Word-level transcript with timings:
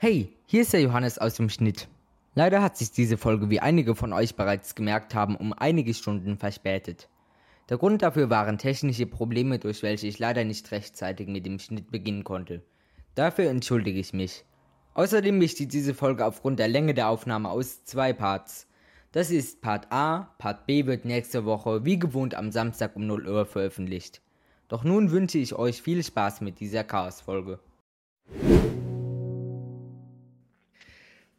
Hey, 0.00 0.32
hier 0.46 0.62
ist 0.62 0.72
der 0.72 0.80
Johannes 0.80 1.18
aus 1.18 1.34
dem 1.34 1.50
Schnitt. 1.50 1.88
Leider 2.36 2.62
hat 2.62 2.76
sich 2.76 2.92
diese 2.92 3.16
Folge, 3.16 3.50
wie 3.50 3.58
einige 3.58 3.96
von 3.96 4.12
euch 4.12 4.36
bereits 4.36 4.76
gemerkt 4.76 5.12
haben, 5.12 5.34
um 5.34 5.52
einige 5.52 5.92
Stunden 5.92 6.36
verspätet. 6.36 7.08
Der 7.68 7.78
Grund 7.78 8.02
dafür 8.02 8.30
waren 8.30 8.58
technische 8.58 9.06
Probleme, 9.06 9.58
durch 9.58 9.82
welche 9.82 10.06
ich 10.06 10.20
leider 10.20 10.44
nicht 10.44 10.70
rechtzeitig 10.70 11.26
mit 11.26 11.46
dem 11.46 11.58
Schnitt 11.58 11.90
beginnen 11.90 12.22
konnte. 12.22 12.62
Dafür 13.16 13.50
entschuldige 13.50 13.98
ich 13.98 14.12
mich. 14.12 14.44
Außerdem 14.94 15.40
besteht 15.40 15.72
diese 15.72 15.94
Folge 15.94 16.24
aufgrund 16.24 16.60
der 16.60 16.68
Länge 16.68 16.94
der 16.94 17.08
Aufnahme 17.08 17.50
aus 17.50 17.82
zwei 17.82 18.12
Parts. 18.12 18.68
Das 19.10 19.32
ist 19.32 19.62
Part 19.62 19.90
A, 19.90 20.32
Part 20.38 20.64
B 20.66 20.86
wird 20.86 21.06
nächste 21.06 21.44
Woche 21.44 21.84
wie 21.84 21.98
gewohnt 21.98 22.36
am 22.36 22.52
Samstag 22.52 22.94
um 22.94 23.04
0 23.04 23.26
Uhr 23.26 23.46
veröffentlicht. 23.46 24.22
Doch 24.68 24.84
nun 24.84 25.10
wünsche 25.10 25.38
ich 25.38 25.56
euch 25.56 25.82
viel 25.82 26.04
Spaß 26.04 26.40
mit 26.40 26.60
dieser 26.60 26.84
Chaos-Folge. 26.84 27.58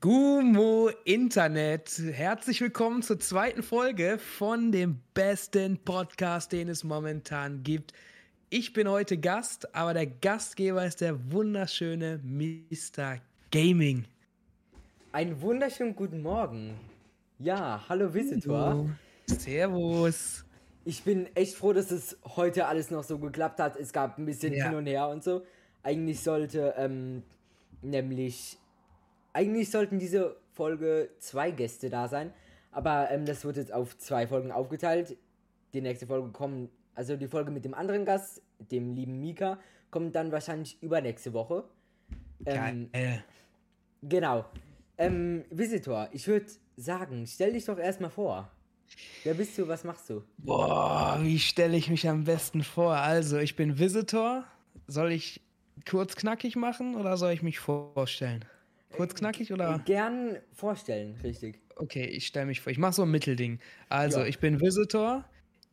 Gumo 0.02 0.90
Internet, 1.04 2.02
herzlich 2.14 2.62
willkommen 2.62 3.02
zur 3.02 3.20
zweiten 3.20 3.62
Folge 3.62 4.18
von 4.18 4.72
dem 4.72 5.02
besten 5.14 5.78
Podcast, 5.78 6.54
den 6.54 6.70
es 6.70 6.86
momentan 6.86 7.64
gibt. 7.64 7.92
Ich 8.50 8.72
bin 8.72 8.88
heute 8.88 9.18
Gast, 9.18 9.76
aber 9.76 9.94
der 9.94 10.06
Gastgeber 10.08 10.86
ist 10.86 11.02
der 11.02 11.34
wunderschöne 11.34 12.22
Mr. 12.24 13.18
Gaming. 13.52 14.06
Einen 15.12 15.42
wunderschönen 15.42 15.94
guten 15.98 16.22
Morgen. 16.22 16.76
Ja, 17.38 17.84
hallo 17.90 18.14
Visitor. 18.14 18.90
Servus. 19.26 20.46
Ich 20.86 21.04
bin 21.04 21.28
echt 21.36 21.56
froh, 21.56 21.74
dass 21.74 21.92
es 21.92 22.18
heute 22.38 22.68
alles 22.68 22.90
noch 22.90 23.04
so 23.04 23.20
geklappt 23.20 23.60
hat. 23.60 23.76
Es 23.76 23.92
gab 23.92 24.18
ein 24.18 24.26
bisschen 24.26 24.54
Ja. 24.54 24.70
hin 24.70 24.76
und 24.78 24.86
her 24.86 25.10
und 25.10 25.26
so. 25.26 25.44
Eigentlich 25.84 26.22
sollte 26.22 26.74
ähm, 26.78 27.22
nämlich 27.82 28.59
eigentlich 29.40 29.72
sollten 29.72 30.00
diese 30.00 30.36
Folge 30.52 31.12
zwei 31.20 31.52
Gäste 31.52 31.90
da 31.90 32.10
sein, 32.10 32.34
aber 32.72 33.10
ähm, 33.10 33.26
das 33.26 33.46
wird 33.46 33.56
jetzt 33.56 33.72
auf 33.72 33.98
zwei 33.98 34.28
Folgen 34.28 34.52
aufgeteilt. 34.52 35.16
Die 35.74 35.80
nächste 35.80 36.08
Folge 36.08 36.30
kommt, 36.32 36.70
also 36.94 37.16
die 37.16 37.28
Folge 37.28 37.50
mit 37.50 37.64
dem 37.64 37.74
anderen 37.74 38.04
Gast, 38.04 38.42
dem 38.60 38.94
lieben 38.94 39.22
Mika, 39.22 39.58
kommt 39.92 40.14
dann 40.16 40.34
wahrscheinlich 40.34 40.82
übernächste 40.84 41.32
Woche. 41.32 41.64
Ähm, 42.46 42.90
Geil. 42.92 43.24
Genau. 44.04 44.46
Ähm, 44.98 45.46
Visitor, 45.50 46.10
ich 46.12 46.28
würde 46.28 46.48
sagen, 46.76 47.26
stell 47.26 47.54
dich 47.54 47.64
doch 47.64 47.78
erstmal 47.78 48.10
vor. 48.10 48.52
Wer 49.24 49.36
bist 49.36 49.58
du, 49.58 49.68
was 49.70 49.86
machst 49.86 50.10
du? 50.10 50.24
Boah, 50.38 51.18
wie 51.22 51.40
stelle 51.40 51.78
ich 51.78 51.90
mich 51.90 52.10
am 52.10 52.26
besten 52.26 52.64
vor? 52.64 52.96
Also, 52.96 53.38
ich 53.38 53.56
bin 53.56 53.80
Visitor. 53.80 54.44
Soll 54.88 55.14
ich 55.14 55.42
kurz 55.90 56.16
knackig 56.18 56.58
machen 56.58 56.96
oder 56.96 57.16
soll 57.16 57.32
ich 57.32 57.44
mich 57.44 57.60
vorstellen? 57.60 58.44
Kurz 58.96 59.14
knackig 59.16 59.54
oder? 59.54 59.82
Gern 59.86 60.38
vorstellen, 60.54 61.16
richtig. 61.24 61.60
Okay, 61.76 62.06
ich 62.06 62.28
stelle 62.28 62.48
mich 62.48 62.62
vor. 62.62 62.72
Ich 62.72 62.78
mache 62.78 62.94
so 62.94 63.04
ein 63.04 63.12
Mittelding. 63.12 63.60
Also, 63.88 64.20
Ja. 64.20 64.26
ich 64.26 64.40
bin 64.40 64.60
Visitor. 64.60 65.24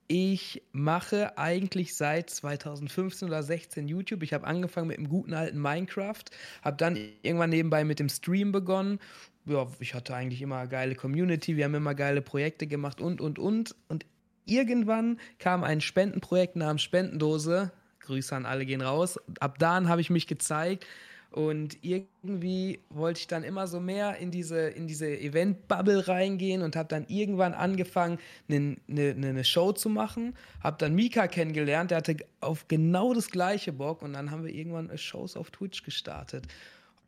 Ich 0.09 0.63
mache 0.71 1.37
eigentlich 1.37 1.97
seit 1.97 2.31
2015 2.31 3.27
oder 3.27 3.43
16 3.43 3.89
YouTube. 3.89 4.23
Ich 4.23 4.33
habe 4.33 4.47
angefangen 4.47 4.87
mit 4.87 4.99
dem 4.99 5.09
guten 5.09 5.35
alten 5.35 5.61
Minecraft, 5.61 6.23
habe 6.63 6.77
dann 6.77 6.97
irgendwann 7.23 7.51
nebenbei 7.51 7.83
mit 7.83 7.99
dem 7.99 8.09
Stream 8.09 8.53
begonnen. 8.53 9.01
Ja, 9.47 9.67
ich 9.81 9.95
hatte 9.95 10.15
eigentlich 10.15 10.43
immer 10.43 10.59
eine 10.59 10.69
geile 10.69 10.95
Community, 10.95 11.57
wir 11.57 11.65
haben 11.65 11.75
immer 11.75 11.97
geile 11.97 12.23
Projekte 12.23 12.69
gemacht 12.69 13.01
und, 13.01 13.21
und, 13.21 13.41
und. 13.41 13.75
Und 13.89 14.07
irgendwann 14.45 15.19
kam 15.41 15.65
ein 15.65 15.81
Spendenprojekt 15.81 16.55
namens 16.55 16.83
Spendendose. 16.83 17.73
Grüße 17.99 18.37
an 18.37 18.47
alle 18.47 18.65
gehen 18.65 18.83
raus. 18.83 19.19
Ab 19.41 19.59
dann 19.59 19.89
habe 19.89 20.01
ich 20.01 20.11
mich 20.11 20.29
gezeigt 20.29 20.87
und 21.31 21.79
irgendwie 21.83 22.81
wollte 22.89 23.21
ich 23.21 23.27
dann 23.27 23.45
immer 23.45 23.67
so 23.67 23.81
mehr 23.81 24.17
in 24.17 24.31
diese, 24.31 24.69
in 24.69 24.87
diese 24.87 25.07
Event-Bubble 25.07 26.09
reingehen 26.09 26.63
und 26.63 26.77
habe 26.77 26.89
dann 26.89 27.07
irgendwann 27.09 27.53
angefangen, 27.53 28.19
eine 28.49 28.77
ne, 28.87 29.15
ne, 29.15 29.33
ne 29.33 29.45
Show 29.45 29.73
zu 29.73 29.89
machen. 29.89 30.35
Habe 30.63 30.77
dann 30.79 30.95
Mika 30.95 31.27
kennengelernt, 31.27 31.91
der 31.91 31.99
hatte 31.99 32.17
auf 32.41 32.69
genau 32.69 33.13
das 33.13 33.31
gleiche 33.31 33.73
Bock 33.73 34.03
und 34.03 34.15
dann 34.15 34.31
haben 34.31 34.45
wir 34.45 34.55
irgendwann 34.55 34.97
Shows 34.97 35.37
auf 35.37 35.51
Twitch 35.51 35.83
gestartet. 35.83 36.47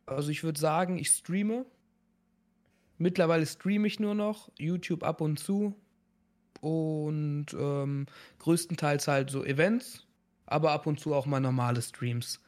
Also 0.05 0.31
ich 0.31 0.43
würde 0.43 0.61
sagen, 0.61 0.99
ich 0.99 1.09
streame. 1.09 1.65
Mittlerweile 2.99 3.47
streame 3.47 3.87
ich 3.87 4.01
nur 4.01 4.15
noch, 4.15 4.51
YouTube 4.59 5.05
ab 5.05 5.21
und 5.21 5.39
zu 5.39 5.75
und 6.61 7.47
ähm, 7.59 8.07
größtenteils 8.41 9.07
halt 9.07 9.31
so 9.31 9.45
Events, 9.45 10.05
aber 10.47 10.73
ab 10.73 10.87
und 10.87 10.99
zu 10.99 11.15
auch 11.15 11.27
mal 11.27 11.41
normale 11.41 11.81
Streams. 11.81 12.41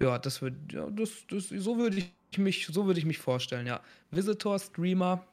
Ja, 0.00 0.18
das 0.18 0.42
wird, 0.42 0.54
ja, 0.72 0.88
das, 0.90 1.24
das, 1.28 1.48
so 1.48 1.78
würde 1.78 1.98
ich 1.98 2.38
mich, 2.38 2.66
so 2.66 2.86
würde 2.86 2.98
ich 2.98 3.06
mich 3.06 3.18
vorstellen, 3.18 3.66
ja. 3.66 3.80
Visitor, 4.10 4.58
Streamer, 4.58 5.24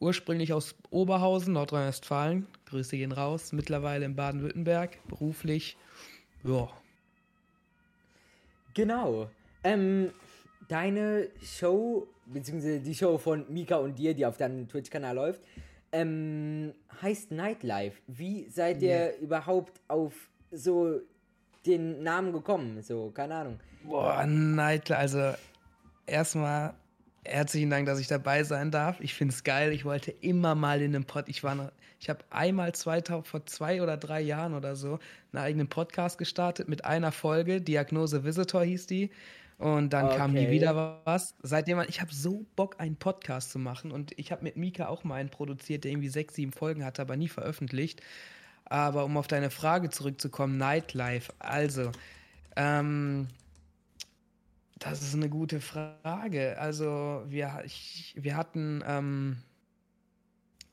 ursprünglich 0.00 0.52
aus 0.52 0.74
Oberhausen, 0.90 1.52
Nordrhein-Westfalen. 1.52 2.46
Grüße 2.66 2.96
gehen 2.96 3.12
raus. 3.12 3.52
Mittlerweile 3.52 4.04
in 4.06 4.16
Baden-Württemberg, 4.16 4.98
beruflich. 5.08 5.76
Ja. 6.44 6.68
Genau. 8.74 9.30
Ähm, 9.64 10.10
deine 10.68 11.28
Show, 11.42 12.06
beziehungsweise 12.26 12.80
die 12.80 12.94
Show 12.94 13.18
von 13.18 13.44
Mika 13.48 13.76
und 13.76 13.98
dir, 13.98 14.14
die 14.14 14.26
auf 14.26 14.36
deinem 14.36 14.68
Twitch-Kanal 14.68 15.14
läuft, 15.14 15.40
ähm, 15.92 16.74
heißt 17.00 17.30
Nightlife. 17.30 18.00
Wie 18.06 18.48
seid 18.48 18.82
ihr 18.82 19.16
überhaupt 19.18 19.80
auf 19.88 20.12
so 20.50 21.00
den 21.66 22.02
Namen 22.02 22.32
gekommen? 22.32 22.82
So, 22.82 23.10
keine 23.10 23.34
Ahnung. 23.34 23.60
Boah, 23.82 24.24
Nightlife, 24.26 24.98
also 24.98 25.32
erstmal 26.06 26.74
herzlichen 27.24 27.70
Dank, 27.70 27.86
dass 27.86 27.98
ich 27.98 28.08
dabei 28.08 28.44
sein 28.44 28.70
darf. 28.70 29.00
Ich 29.00 29.14
finde 29.14 29.34
es 29.34 29.44
geil. 29.44 29.72
Ich 29.72 29.84
wollte 29.84 30.10
immer 30.20 30.54
mal 30.54 30.80
in 30.80 30.94
einem 30.94 31.04
Pod. 31.04 31.28
Ich 31.28 31.42
war 31.44 31.54
noch, 31.54 31.72
ich 31.98 32.08
habe 32.08 32.20
einmal 32.30 32.74
2000, 32.74 33.26
vor 33.26 33.46
zwei 33.46 33.82
oder 33.82 33.96
drei 33.96 34.20
Jahren 34.20 34.54
oder 34.54 34.76
so 34.76 34.98
einen 35.32 35.42
eigenen 35.44 35.68
Podcast 35.68 36.18
gestartet 36.18 36.68
mit 36.68 36.84
einer 36.84 37.12
Folge. 37.12 37.60
Diagnose 37.60 38.24
Visitor 38.24 38.64
hieß 38.64 38.86
die. 38.86 39.10
Und 39.58 39.94
dann 39.94 40.10
kam 40.10 40.34
nie 40.34 40.40
Okay. 40.42 40.50
wieder 40.50 41.00
was. 41.04 41.34
Seitdem, 41.42 41.80
ich 41.88 42.00
habe 42.02 42.12
so 42.12 42.44
Bock, 42.56 42.76
einen 42.78 42.96
Podcast 42.96 43.50
zu 43.52 43.58
machen. 43.58 43.90
Und 43.90 44.12
ich 44.18 44.30
habe 44.30 44.44
mit 44.44 44.56
Mika 44.56 44.88
auch 44.88 45.02
mal 45.02 45.14
einen 45.14 45.30
produziert, 45.30 45.84
der 45.84 45.92
irgendwie 45.92 46.08
sechs, 46.10 46.34
sieben 46.34 46.52
Folgen 46.52 46.84
hatte, 46.84 47.00
aber 47.02 47.16
nie 47.16 47.28
veröffentlicht. 47.28 48.02
Aber 48.68 49.04
um 49.04 49.16
auf 49.16 49.28
deine 49.28 49.50
Frage 49.50 49.90
zurückzukommen, 49.90 50.58
Nightlife. 50.58 51.32
Also, 51.38 51.92
ähm, 52.56 53.28
das 54.78 55.02
ist 55.02 55.14
eine 55.14 55.28
gute 55.28 55.60
Frage. 55.60 56.58
Also, 56.58 57.24
wir, 57.28 57.62
ich, 57.64 58.14
wir 58.18 58.36
hatten, 58.36 58.82
ähm, 58.86 59.36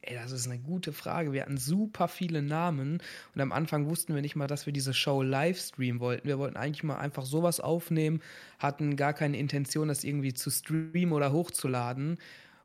ey, 0.02 0.16
das 0.16 0.32
ist 0.32 0.48
eine 0.48 0.58
gute 0.58 0.92
Frage. 0.92 1.34
Wir 1.34 1.44
hatten 1.44 1.58
super 1.58 2.08
viele 2.08 2.42
Namen 2.42 3.00
und 3.36 3.42
am 3.42 3.52
Anfang 3.52 3.88
wussten 3.88 4.16
wir 4.16 4.22
nicht 4.24 4.36
mal, 4.36 4.48
dass 4.48 4.66
wir 4.66 4.74
diese 4.74 4.94
Show 4.94 5.22
live 5.22 5.60
streamen 5.60 6.02
wollten. 6.02 6.28
Wir 6.28 6.40
wollten 6.40 6.58
eigentlich 6.58 6.84
mal 6.84 6.98
einfach 6.98 7.26
sowas 7.26 7.60
aufnehmen, 7.60 8.22
hatten 8.58 8.96
gar 8.96 9.14
keine 9.14 9.38
Intention, 9.38 9.88
das 9.88 10.04
irgendwie 10.04 10.34
zu 10.34 10.50
streamen 10.50 11.14
oder 11.14 11.32
hochzuladen. 11.32 12.18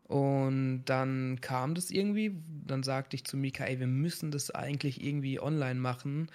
Und 0.08 0.84
dann 0.86 1.40
kam 1.42 1.74
das 1.76 1.90
irgendwie, 1.90 2.34
dann 2.66 2.82
sagte 2.82 3.16
ich 3.16 3.24
zu 3.26 3.36
Mika, 3.38 3.64
ey, 3.66 3.80
wir 3.80 3.86
müssen 3.88 4.30
das 4.32 4.50
eigentlich 4.50 5.04
irgendwie 5.04 5.40
online 5.40 5.80
machen. 5.80 6.30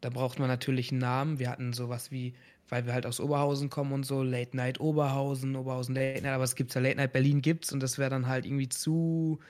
Da 0.00 0.10
braucht 0.10 0.38
man 0.40 0.48
natürlich 0.48 0.90
einen 0.92 1.00
Namen. 1.00 1.38
Wir 1.40 1.50
hatten 1.50 1.72
sowas 1.72 2.10
wie, 2.12 2.34
weil 2.68 2.86
wir 2.86 2.94
halt 2.94 3.06
aus 3.06 3.20
Oberhausen 3.20 3.70
kommen 3.70 3.92
und 3.92 4.04
so, 4.04 4.22
Late 4.22 4.56
Night 4.56 4.80
Oberhausen, 4.80 5.56
Oberhausen 5.56 5.94
Late 5.94 6.22
Night, 6.22 6.32
aber 6.34 6.44
es 6.44 6.56
gibt's 6.56 6.74
ja 6.74 6.80
Late 6.82 6.96
Night 6.98 7.12
Berlin 7.12 7.42
gibt's 7.42 7.72
und 7.72 7.82
das 7.82 7.98
wäre 7.98 8.10
dann 8.10 8.28
halt 8.28 8.46
irgendwie 8.46 8.68
zu, 8.68 9.40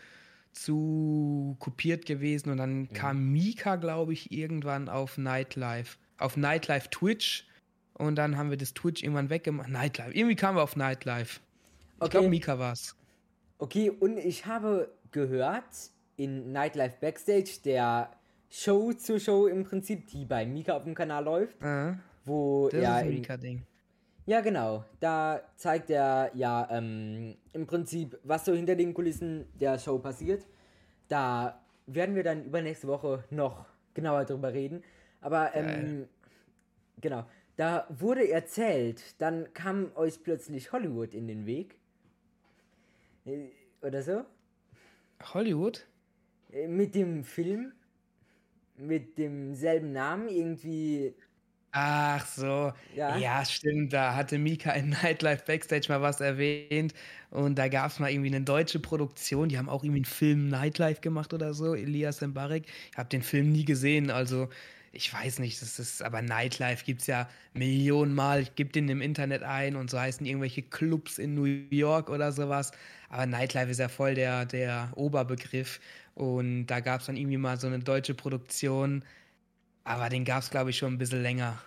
zu 0.53 1.56
kopiert 1.60 2.06
gewesen. 2.06 2.50
Und 2.50 2.59
dann 2.59 2.92
kam 2.92 3.32
Mika, 3.32 3.76
glaube 3.76 4.12
ich, 4.15 4.32
irgendwann 4.32 4.88
auf 4.88 5.19
Nightlife, 5.19 5.98
auf 6.19 6.36
Nightlife 6.36 6.91
Twitch. 6.91 7.47
Und 7.94 8.16
dann 8.16 8.36
haben 8.38 8.50
wir 8.50 8.56
das 8.59 8.75
Twitch 8.75 9.03
irgendwann 9.03 9.30
weggemacht. 9.30 9.69
Nightlife. 9.70 10.12
Irgendwie 10.12 10.36
kamen 10.36 10.59
wir 10.59 10.62
auf 10.62 10.76
Nightlife. 10.76 11.41
Ich 12.00 12.00
Okay. 12.00 12.10
glaube, 12.10 12.28
Mika 12.28 12.59
war's. 12.59 12.97
Okay, 13.59 13.91
und 13.91 14.19
ich 14.19 14.47
habe 14.47 14.89
gehört 15.10 15.91
in 16.16 16.53
Nightlife 16.53 16.97
Backstage, 17.01 17.59
der 17.65 18.10
Show 18.51 18.93
zur 18.93 19.19
Show 19.21 19.47
im 19.47 19.65
Prinzip, 19.65 20.07
die 20.07 20.25
bei 20.25 20.47
Mika 20.47 20.77
auf 20.77 20.84
dem 20.84 20.95
Kanal 20.95 21.25
läuft, 21.25 21.60
Äh, 21.63 21.95
wo 22.25 22.69
das 22.69 22.81
ja 22.81 22.99
ist 22.99 23.03
ein 23.03 23.09
im, 23.09 23.15
Mika-Ding. 23.16 23.63
Ja, 24.27 24.41
genau. 24.43 24.84
Da 25.01 25.41
zeigt 25.57 25.91
er 25.91 26.31
ja 26.34 26.69
ähm, 26.71 27.37
im 27.53 27.66
Prinzip, 27.66 28.19
was 28.25 28.45
so 28.45 28.53
hinter 28.53 28.77
den 28.77 28.95
Kulissen 28.95 29.47
der 29.59 29.78
Show 29.78 29.99
passiert. 29.99 30.47
Da 31.09 31.61
werden 31.87 32.15
wir 32.15 32.22
dann 32.22 32.45
übernächste 32.45 32.87
Woche 32.89 33.25
noch 33.31 33.65
genauer 33.95 34.25
drüber 34.25 34.53
reden. 34.53 34.83
Aber 35.21 35.54
ähm, 35.54 36.09
genau, 37.01 37.25
da 37.57 37.87
wurde 37.89 38.31
erzählt, 38.31 39.21
dann 39.21 39.53
kam 39.54 39.91
euch 39.97 40.22
plötzlich 40.22 40.72
Hollywood 40.72 41.15
in 41.15 41.27
den 41.27 41.47
Weg. 41.47 41.78
Äh, 43.28 43.51
Oder 43.83 44.03
so? 44.03 44.25
Hollywood? 45.22 45.86
Äh, 46.51 46.69
Mit 46.69 46.95
dem 46.95 47.25
Film, 47.25 47.72
mit 48.77 49.19
demselben 49.19 49.92
Namen, 49.92 50.28
irgendwie 50.28 51.15
Ach 51.72 52.27
so. 52.27 52.72
Ja. 52.95 53.16
ja, 53.16 53.45
stimmt. 53.45 53.92
Da 53.92 54.15
hatte 54.15 54.39
Mika 54.39 54.72
in 54.72 54.89
Nightlife 55.03 55.45
Backstage 55.47 55.86
mal 55.89 56.01
was 56.01 56.21
erwähnt. 56.21 56.95
Und 57.30 57.57
da 57.59 57.69
gab 57.69 57.91
es 57.91 57.98
mal 57.98 58.10
irgendwie 58.10 58.34
eine 58.34 58.41
deutsche 58.45 58.80
Produktion. 58.80 59.48
Die 59.51 59.59
haben 59.59 59.69
auch 59.69 59.84
irgendwie 59.84 59.98
einen 59.98 60.04
Film 60.07 60.48
Nightlife 60.48 61.01
gemacht 61.03 61.33
oder 61.34 61.53
so. 61.54 61.75
Elias 61.75 62.21
Mbarek. 62.22 62.66
Ich 62.92 62.97
habe 62.98 63.09
den 63.10 63.22
Film 63.22 63.53
nie 63.53 63.65
gesehen. 63.66 64.10
Also, 64.10 64.48
ich 64.93 65.13
weiß 65.13 65.39
nicht. 65.39 65.61
Das 65.63 65.79
ist, 65.79 66.03
aber 66.03 66.23
Nightlife 66.23 66.85
gibt 66.85 67.03
es 67.03 67.07
ja 67.07 67.29
Millionenmal. 67.55 68.43
Ich 68.43 68.55
gebe 68.55 68.71
den 68.71 68.89
im 68.89 69.01
Internet 69.01 69.43
ein 69.43 69.77
und 69.77 69.91
so 69.91 69.99
heißen 69.99 70.27
irgendwelche 70.27 70.63
Clubs 70.63 71.19
in 71.19 71.35
New 71.35 71.45
York 71.45 72.11
oder 72.11 72.33
sowas. 72.33 72.73
Aber 73.09 73.27
Nightlife 73.27 73.71
ist 73.71 73.79
ja 73.79 73.89
voll 73.89 74.15
der, 74.15 74.47
der 74.47 74.93
Oberbegriff. 74.97 75.81
Und 76.15 76.67
da 76.67 76.81
gab 76.81 77.01
es 77.01 77.07
dann 77.07 77.17
irgendwie 77.17 77.37
mal 77.37 77.59
so 77.59 77.67
eine 77.67 77.79
deutsche 77.79 78.15
Produktion 78.15 79.05
aber 79.89 80.11
den 80.11 80.27
gab 80.27 80.43
es, 80.43 80.51
glaube 80.51 80.69
ich, 80.69 80.77
schon 80.77 80.93
ein 80.93 80.99
bisschen 80.99 81.23
länger. 81.23 81.59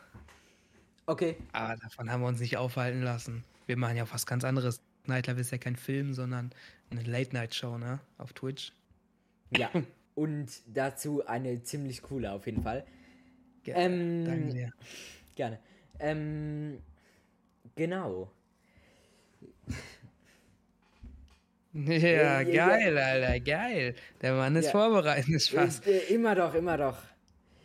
Okay. 1.07 1.35
Aber 1.53 1.75
davon 1.75 2.11
haben 2.11 2.21
wir 2.21 2.27
uns 2.27 2.39
nicht 2.39 2.55
aufhalten 2.55 3.01
lassen. 3.01 3.43
Wir 3.65 3.77
machen 3.77 3.97
ja 3.97 4.05
was 4.11 4.27
ganz 4.27 4.43
anderes. 4.43 4.79
Nightlife 5.07 5.41
ist 5.41 5.51
ja 5.51 5.57
kein 5.57 5.75
Film, 5.75 6.13
sondern 6.13 6.51
eine 6.91 7.01
Late-Night-Show, 7.01 7.79
ne? 7.79 7.99
Auf 8.19 8.33
Twitch. 8.33 8.73
Ja. 9.49 9.71
Und 10.13 10.51
dazu 10.67 11.25
eine 11.25 11.63
ziemlich 11.63 12.03
coole 12.03 12.31
auf 12.31 12.45
jeden 12.45 12.61
Fall. 12.61 12.85
Ge 13.63 13.73
ähm, 13.75 14.25
Danke 14.25 14.53
dir. 14.53 14.73
Gerne. 15.35 15.59
Ähm, 15.99 16.79
genau. 17.75 18.31
Ja, 21.73 22.43
geil, 22.43 22.97
Alter, 22.97 23.39
geil. 23.39 23.95
Der 24.21 24.33
Mann 24.33 24.57
ist 24.57 24.65
ja. 24.65 24.71
vorbereitet. 24.71 25.41
Spaß. 25.41 25.87
Äh, 25.87 26.13
immer 26.13 26.35
doch, 26.35 26.53
immer 26.53 26.77
doch. 26.77 26.97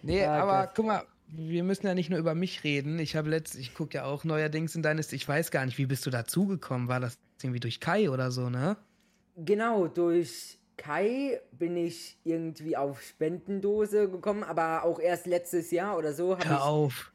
Nee, 0.02 0.24
ah, 0.24 0.42
aber 0.42 0.66
Gott. 0.66 0.74
guck 0.76 0.86
mal, 0.86 1.02
wir 1.26 1.64
müssen 1.64 1.86
ja 1.86 1.94
nicht 1.94 2.10
nur 2.10 2.20
über 2.20 2.36
mich 2.36 2.62
reden. 2.62 3.00
Ich 3.00 3.16
habe 3.16 3.30
letzt, 3.30 3.56
ich 3.56 3.74
gucke 3.74 3.96
ja 3.96 4.04
auch 4.04 4.22
neuerdings 4.22 4.76
in 4.76 4.82
deines, 4.82 5.12
ich 5.12 5.26
weiß 5.26 5.50
gar 5.50 5.66
nicht, 5.66 5.78
wie 5.78 5.86
bist 5.86 6.06
du 6.06 6.10
dazugekommen? 6.10 6.86
War 6.86 7.00
das 7.00 7.18
irgendwie 7.42 7.58
durch 7.58 7.80
Kai 7.80 8.08
oder 8.08 8.30
so, 8.30 8.48
ne? 8.48 8.76
Genau, 9.36 9.88
durch 9.88 10.55
Kai 10.76 11.40
bin 11.52 11.76
ich 11.76 12.18
irgendwie 12.24 12.76
auf 12.76 13.00
Spendendose 13.00 14.10
gekommen, 14.10 14.42
aber 14.42 14.84
auch 14.84 15.00
erst 15.00 15.26
letztes 15.26 15.70
Jahr 15.70 15.96
oder 15.96 16.12
so. 16.12 16.36
Hör 16.36 16.44
ich, 16.44 16.50
auf. 16.50 17.12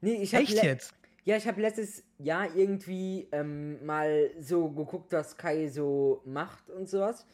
Nee, 0.00 0.22
ich 0.22 0.32
Echt 0.34 0.62
jetzt? 0.62 0.94
Ja, 1.24 1.36
ich 1.36 1.48
habe 1.48 1.60
letztes 1.60 2.04
Jahr 2.18 2.54
irgendwie 2.54 3.26
ähm, 3.32 3.84
mal 3.84 4.30
so 4.38 4.68
geguckt, 4.68 5.12
was 5.12 5.36
Kai 5.36 5.68
so 5.68 6.22
macht 6.24 6.70
und 6.70 6.88
sowas. 6.88 7.26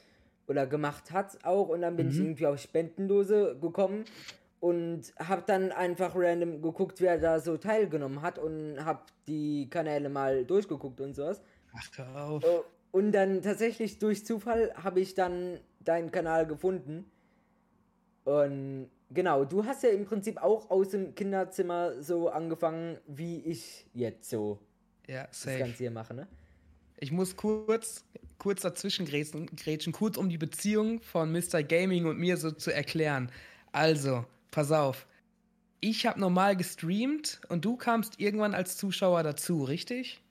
Oder 0.46 0.66
gemacht 0.66 1.10
hat 1.12 1.44
auch. 1.44 1.68
Und 1.68 1.82
dann 1.82 1.96
bin 1.96 2.06
mhm. 2.06 2.12
ich 2.12 2.18
irgendwie 2.18 2.46
auf 2.46 2.58
Spendendose 2.58 3.58
gekommen 3.60 4.06
und 4.60 5.12
habe 5.18 5.42
dann 5.44 5.72
einfach 5.72 6.14
random 6.14 6.62
geguckt, 6.62 7.00
wer 7.00 7.18
da 7.18 7.40
so 7.40 7.56
teilgenommen 7.56 8.22
hat 8.22 8.38
und 8.38 8.82
habe 8.82 9.00
die 9.26 9.68
Kanäle 9.68 10.08
mal 10.08 10.44
durchgeguckt 10.44 11.00
und 11.00 11.14
sowas. 11.14 11.42
Ach, 11.74 11.88
hör 11.96 12.24
auf. 12.24 12.44
Und 12.92 13.12
dann 13.12 13.42
tatsächlich 13.42 13.98
durch 13.98 14.24
Zufall 14.24 14.72
habe 14.76 15.00
ich 15.00 15.14
dann 15.14 15.58
deinen 15.80 16.10
Kanal 16.12 16.46
gefunden. 16.46 17.10
Und 18.24 18.90
genau, 19.10 19.44
du 19.44 19.64
hast 19.64 19.82
ja 19.82 19.88
im 19.88 20.04
Prinzip 20.04 20.40
auch 20.40 20.70
aus 20.70 20.90
dem 20.90 21.14
Kinderzimmer 21.14 22.00
so 22.02 22.28
angefangen, 22.28 22.98
wie 23.06 23.40
ich 23.40 23.86
jetzt 23.94 24.28
so 24.28 24.58
ja, 25.08 25.26
safe. 25.30 25.58
das 25.58 25.66
Ganze 25.66 25.78
hier 25.78 25.90
mache, 25.90 26.14
ne? 26.14 26.28
Ich 26.98 27.10
muss 27.10 27.34
kurz, 27.34 28.04
kurz 28.38 28.62
dazwischen 28.62 29.06
grätschen, 29.06 29.92
kurz 29.92 30.16
um 30.16 30.28
die 30.28 30.38
Beziehung 30.38 31.00
von 31.00 31.32
Mr. 31.32 31.64
Gaming 31.64 32.06
und 32.06 32.18
mir 32.18 32.36
so 32.36 32.52
zu 32.52 32.72
erklären. 32.72 33.32
Also, 33.72 34.24
pass 34.52 34.70
auf. 34.70 35.06
Ich 35.80 36.06
habe 36.06 36.20
normal 36.20 36.56
gestreamt 36.56 37.40
und 37.48 37.64
du 37.64 37.76
kamst 37.76 38.20
irgendwann 38.20 38.54
als 38.54 38.76
Zuschauer 38.76 39.24
dazu, 39.24 39.64
richtig? 39.64 40.22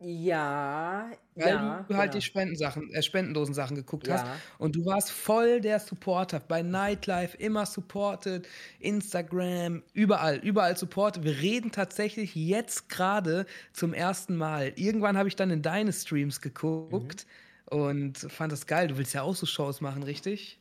Ja, 0.00 1.10
Weil 1.34 1.48
ja, 1.48 1.84
du 1.88 1.96
halt 1.96 2.10
genau. 2.10 2.12
die 2.12 2.20
Spendensachen, 2.20 2.92
äh, 2.92 3.02
Spendendosen-Sachen 3.02 3.76
geguckt 3.76 4.06
ja. 4.06 4.14
hast. 4.14 4.26
Und 4.58 4.76
du 4.76 4.84
warst 4.84 5.10
voll 5.10 5.60
der 5.60 5.78
Supporter. 5.80 6.40
Bei 6.40 6.62
Nightlife 6.62 7.36
immer 7.36 7.64
supported, 7.64 8.46
Instagram, 8.80 9.82
überall, 9.94 10.38
überall 10.38 10.76
supported. 10.76 11.24
Wir 11.24 11.38
reden 11.38 11.70
tatsächlich 11.72 12.34
jetzt 12.34 12.88
gerade 12.88 13.46
zum 13.72 13.94
ersten 13.94 14.36
Mal. 14.36 14.72
Irgendwann 14.76 15.16
habe 15.16 15.28
ich 15.28 15.36
dann 15.36 15.50
in 15.50 15.62
deine 15.62 15.92
Streams 15.92 16.40
geguckt 16.40 17.26
mhm. 17.70 17.78
und 17.78 18.18
fand 18.18 18.52
das 18.52 18.66
geil. 18.66 18.88
Du 18.88 18.98
willst 18.98 19.14
ja 19.14 19.22
auch 19.22 19.36
so 19.36 19.46
Shows 19.46 19.80
machen, 19.80 20.02
richtig? 20.02 20.58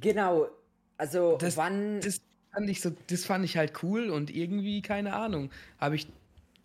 Genau, 0.00 0.48
also 0.96 1.36
das, 1.36 1.56
wann. 1.56 2.00
Das 2.00 2.20
fand 2.52 2.70
ich 2.70 2.80
so, 2.80 2.90
das 3.08 3.24
fand 3.24 3.44
ich 3.44 3.56
halt 3.56 3.82
cool 3.82 4.10
und 4.10 4.34
irgendwie, 4.34 4.80
keine 4.80 5.14
Ahnung, 5.14 5.50
habe 5.78 5.96
ich 5.96 6.08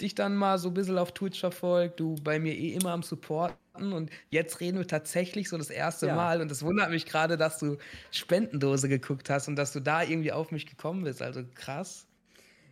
dich 0.02 0.16
dann 0.16 0.36
mal 0.36 0.58
so 0.58 0.70
ein 0.70 0.74
bisschen 0.74 0.98
auf 0.98 1.14
Twitch 1.14 1.40
verfolgt, 1.40 2.00
du 2.00 2.16
bei 2.24 2.40
mir 2.40 2.54
eh 2.54 2.74
immer 2.74 2.92
am 2.92 3.04
Supporten 3.04 3.94
und 3.94 4.10
jetzt 4.30 4.60
reden 4.60 4.78
wir 4.78 4.88
tatsächlich 4.88 5.50
so 5.50 5.58
das 5.58 5.70
erste 5.70 6.08
ja. 6.08 6.16
Mal 6.16 6.42
und 6.42 6.50
das 6.52 6.64
wundert 6.64 6.90
mich 6.90 7.06
gerade, 7.06 7.38
dass 7.38 7.60
du 7.60 7.78
Spendendose 8.12 8.90
geguckt 8.90 9.30
hast 9.30 9.48
und 9.48 9.56
dass 9.56 9.74
du 9.74 9.80
da 9.80 10.04
irgendwie 10.04 10.32
auf 10.32 10.52
mich 10.52 10.66
gekommen 10.66 11.04
bist, 11.04 11.22
also 11.22 11.44
krass. 11.56 12.06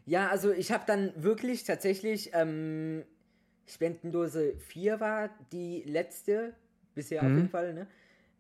Ja, 0.06 0.30
also 0.30 0.52
ich 0.52 0.72
habe 0.72 0.84
dann 0.88 1.12
wirklich 1.16 1.64
tatsächlich, 1.64 2.32
ähm, 2.34 3.04
Spendendose 3.68 4.56
4 4.58 5.00
war 5.00 5.30
die 5.52 5.84
letzte, 5.84 6.54
bisher 6.96 7.24
mhm. 7.24 7.30
auf 7.30 7.36
jeden 7.36 7.50
Fall, 7.50 7.74
ne? 7.74 7.88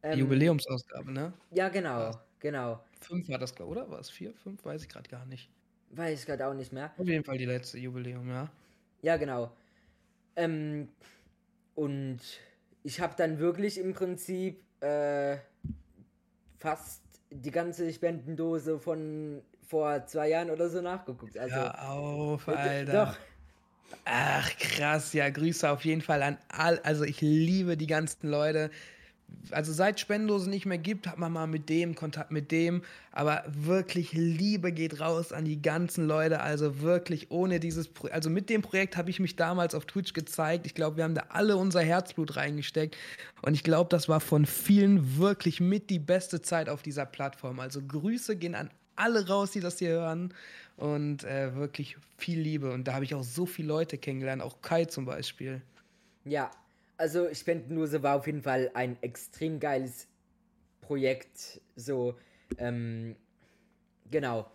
Ähm, 0.03 0.19
Jubiläumsausgabe, 0.19 1.11
ne? 1.11 1.33
Ja, 1.51 1.69
genau, 1.69 2.11
genau. 2.39 2.83
Fünf 2.99 3.29
war 3.29 3.37
das, 3.37 3.59
oder? 3.59 3.89
War 3.89 3.99
es 3.99 4.09
vier? 4.09 4.33
Fünf? 4.33 4.65
Weiß 4.65 4.81
ich 4.83 4.89
gerade 4.89 5.09
gar 5.09 5.25
nicht. 5.25 5.49
Weiß 5.91 6.19
ich 6.19 6.25
gerade 6.25 6.47
auch 6.47 6.53
nicht 6.53 6.73
mehr. 6.73 6.91
Auf 6.97 7.07
jeden 7.07 7.23
Fall 7.23 7.37
die 7.37 7.45
letzte 7.45 7.77
Jubiläum, 7.77 8.27
ja. 8.29 8.49
Ja, 9.01 9.17
genau. 9.17 9.51
Ähm, 10.35 10.89
und 11.75 12.19
ich 12.83 12.99
habe 12.99 13.13
dann 13.17 13.39
wirklich 13.39 13.77
im 13.77 13.93
Prinzip 13.93 14.61
äh, 14.81 15.37
fast 16.57 17.01
die 17.29 17.51
ganze 17.51 17.91
Spendendose 17.91 18.79
von 18.79 19.41
vor 19.67 20.05
zwei 20.05 20.29
Jahren 20.29 20.49
oder 20.49 20.69
so 20.69 20.81
nachgeguckt. 20.81 21.37
Also, 21.37 21.55
Hör 21.55 21.89
auf, 21.89 22.47
Alter. 22.47 23.05
Doch. 23.05 23.17
Ach, 24.05 24.57
krass. 24.57 25.13
Ja, 25.13 25.29
Grüße 25.29 25.69
auf 25.69 25.85
jeden 25.85 26.01
Fall 26.01 26.23
an 26.23 26.37
all. 26.49 26.79
Also, 26.79 27.03
ich 27.03 27.21
liebe 27.21 27.77
die 27.77 27.87
ganzen 27.87 28.29
Leute 28.29 28.69
also 29.51 29.73
seit 29.73 29.99
Spendose 29.99 30.49
nicht 30.49 30.65
mehr 30.65 30.77
gibt, 30.77 31.07
hat 31.07 31.17
man 31.17 31.31
mal 31.31 31.47
mit 31.47 31.69
dem 31.69 31.95
Kontakt 31.95 32.31
mit 32.31 32.51
dem, 32.51 32.83
aber 33.11 33.43
wirklich 33.47 34.13
Liebe 34.13 34.71
geht 34.71 34.99
raus 34.99 35.33
an 35.33 35.45
die 35.45 35.61
ganzen 35.61 36.07
Leute, 36.07 36.41
also 36.41 36.81
wirklich 36.81 37.31
ohne 37.31 37.59
dieses, 37.59 37.87
Pro 37.87 38.07
also 38.07 38.29
mit 38.29 38.49
dem 38.49 38.61
Projekt 38.61 38.97
habe 38.97 39.09
ich 39.09 39.19
mich 39.19 39.35
damals 39.35 39.75
auf 39.75 39.85
Twitch 39.85 40.13
gezeigt. 40.13 40.65
Ich 40.65 40.73
glaube, 40.73 40.97
wir 40.97 41.03
haben 41.03 41.15
da 41.15 41.25
alle 41.29 41.57
unser 41.57 41.81
Herzblut 41.81 42.35
reingesteckt 42.35 42.95
und 43.41 43.53
ich 43.53 43.63
glaube, 43.63 43.89
das 43.89 44.07
war 44.07 44.19
von 44.19 44.45
vielen 44.45 45.17
wirklich 45.17 45.59
mit 45.59 45.89
die 45.89 45.99
beste 45.99 46.41
Zeit 46.41 46.69
auf 46.69 46.81
dieser 46.81 47.05
Plattform. 47.05 47.59
Also 47.59 47.81
Grüße 47.81 48.35
gehen 48.35 48.55
an 48.55 48.69
alle 48.95 49.27
raus, 49.27 49.51
die 49.51 49.61
das 49.61 49.79
hier 49.79 49.89
hören 49.89 50.33
und 50.77 51.23
äh, 51.23 51.55
wirklich 51.55 51.97
viel 52.17 52.39
Liebe 52.39 52.71
und 52.71 52.87
da 52.87 52.93
habe 52.93 53.05
ich 53.05 53.15
auch 53.15 53.23
so 53.23 53.45
viele 53.45 53.67
Leute 53.67 53.97
kennengelernt, 53.97 54.41
auch 54.41 54.61
Kai 54.61 54.85
zum 54.85 55.05
Beispiel. 55.05 55.61
Ja, 56.23 56.51
also 57.01 57.33
Spendendose 57.33 58.03
war 58.03 58.15
auf 58.15 58.27
jeden 58.27 58.43
Fall 58.43 58.69
ein 58.75 58.95
extrem 59.01 59.59
geiles 59.59 60.07
Projekt. 60.81 61.59
So, 61.75 62.15
ähm, 62.59 63.15
genau. 64.11 64.49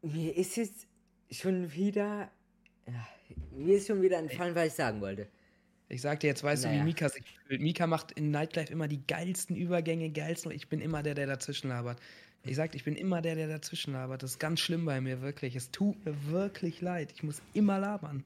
Mir 0.00 0.34
ist 0.36 0.56
jetzt 0.56 0.86
schon 1.30 1.72
wieder. 1.74 2.30
Ja, 2.86 3.06
mir 3.52 3.76
ist 3.76 3.86
schon 3.86 4.00
wieder 4.00 4.18
entfallen, 4.18 4.54
was 4.54 4.68
ich 4.68 4.72
sagen 4.72 5.00
wollte. 5.02 5.28
Ich 5.88 6.00
sag 6.00 6.20
dir, 6.20 6.28
jetzt 6.28 6.42
weißt 6.42 6.64
naja. 6.64 6.78
du, 6.78 6.80
wie 6.80 6.86
Mika 6.86 7.08
sich 7.10 7.24
fühlt. 7.46 7.60
Mika 7.60 7.86
macht 7.86 8.12
in 8.12 8.30
Nightlife 8.30 8.72
immer 8.72 8.88
die 8.88 9.06
geilsten 9.06 9.54
Übergänge, 9.54 10.10
geilsten. 10.10 10.50
Ich 10.50 10.70
bin 10.70 10.80
immer 10.80 11.02
der, 11.02 11.14
der 11.14 11.26
dazwischen 11.26 11.68
labert. 11.68 12.00
Ich 12.44 12.56
sag, 12.56 12.74
ich 12.74 12.84
bin 12.84 12.96
immer 12.96 13.20
der, 13.20 13.34
der 13.34 13.48
dazwischen 13.48 13.92
labert. 13.92 14.22
Das 14.22 14.32
ist 14.32 14.38
ganz 14.38 14.60
schlimm 14.60 14.86
bei 14.86 15.02
mir, 15.02 15.20
wirklich. 15.20 15.54
Es 15.54 15.70
tut 15.70 16.02
mir 16.06 16.30
wirklich 16.30 16.80
leid. 16.80 17.12
Ich 17.12 17.22
muss 17.22 17.42
immer 17.52 17.78
labern. 17.78 18.24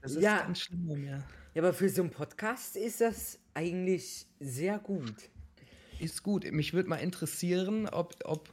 Das 0.00 0.12
ist 0.12 0.22
ja. 0.22 0.42
ganz 0.42 0.60
schlimm 0.60 0.86
bei 0.86 0.94
mir. 0.94 1.24
Ja, 1.56 1.62
aber 1.62 1.72
für 1.72 1.88
so 1.88 2.02
einen 2.02 2.10
Podcast 2.10 2.76
ist 2.76 3.00
das 3.00 3.38
eigentlich 3.54 4.26
sehr 4.40 4.78
gut. 4.78 5.14
Ist 5.98 6.22
gut. 6.22 6.44
Mich 6.52 6.74
würde 6.74 6.86
mal 6.86 6.96
interessieren, 6.96 7.88
ob, 7.88 8.14
ob, 8.26 8.50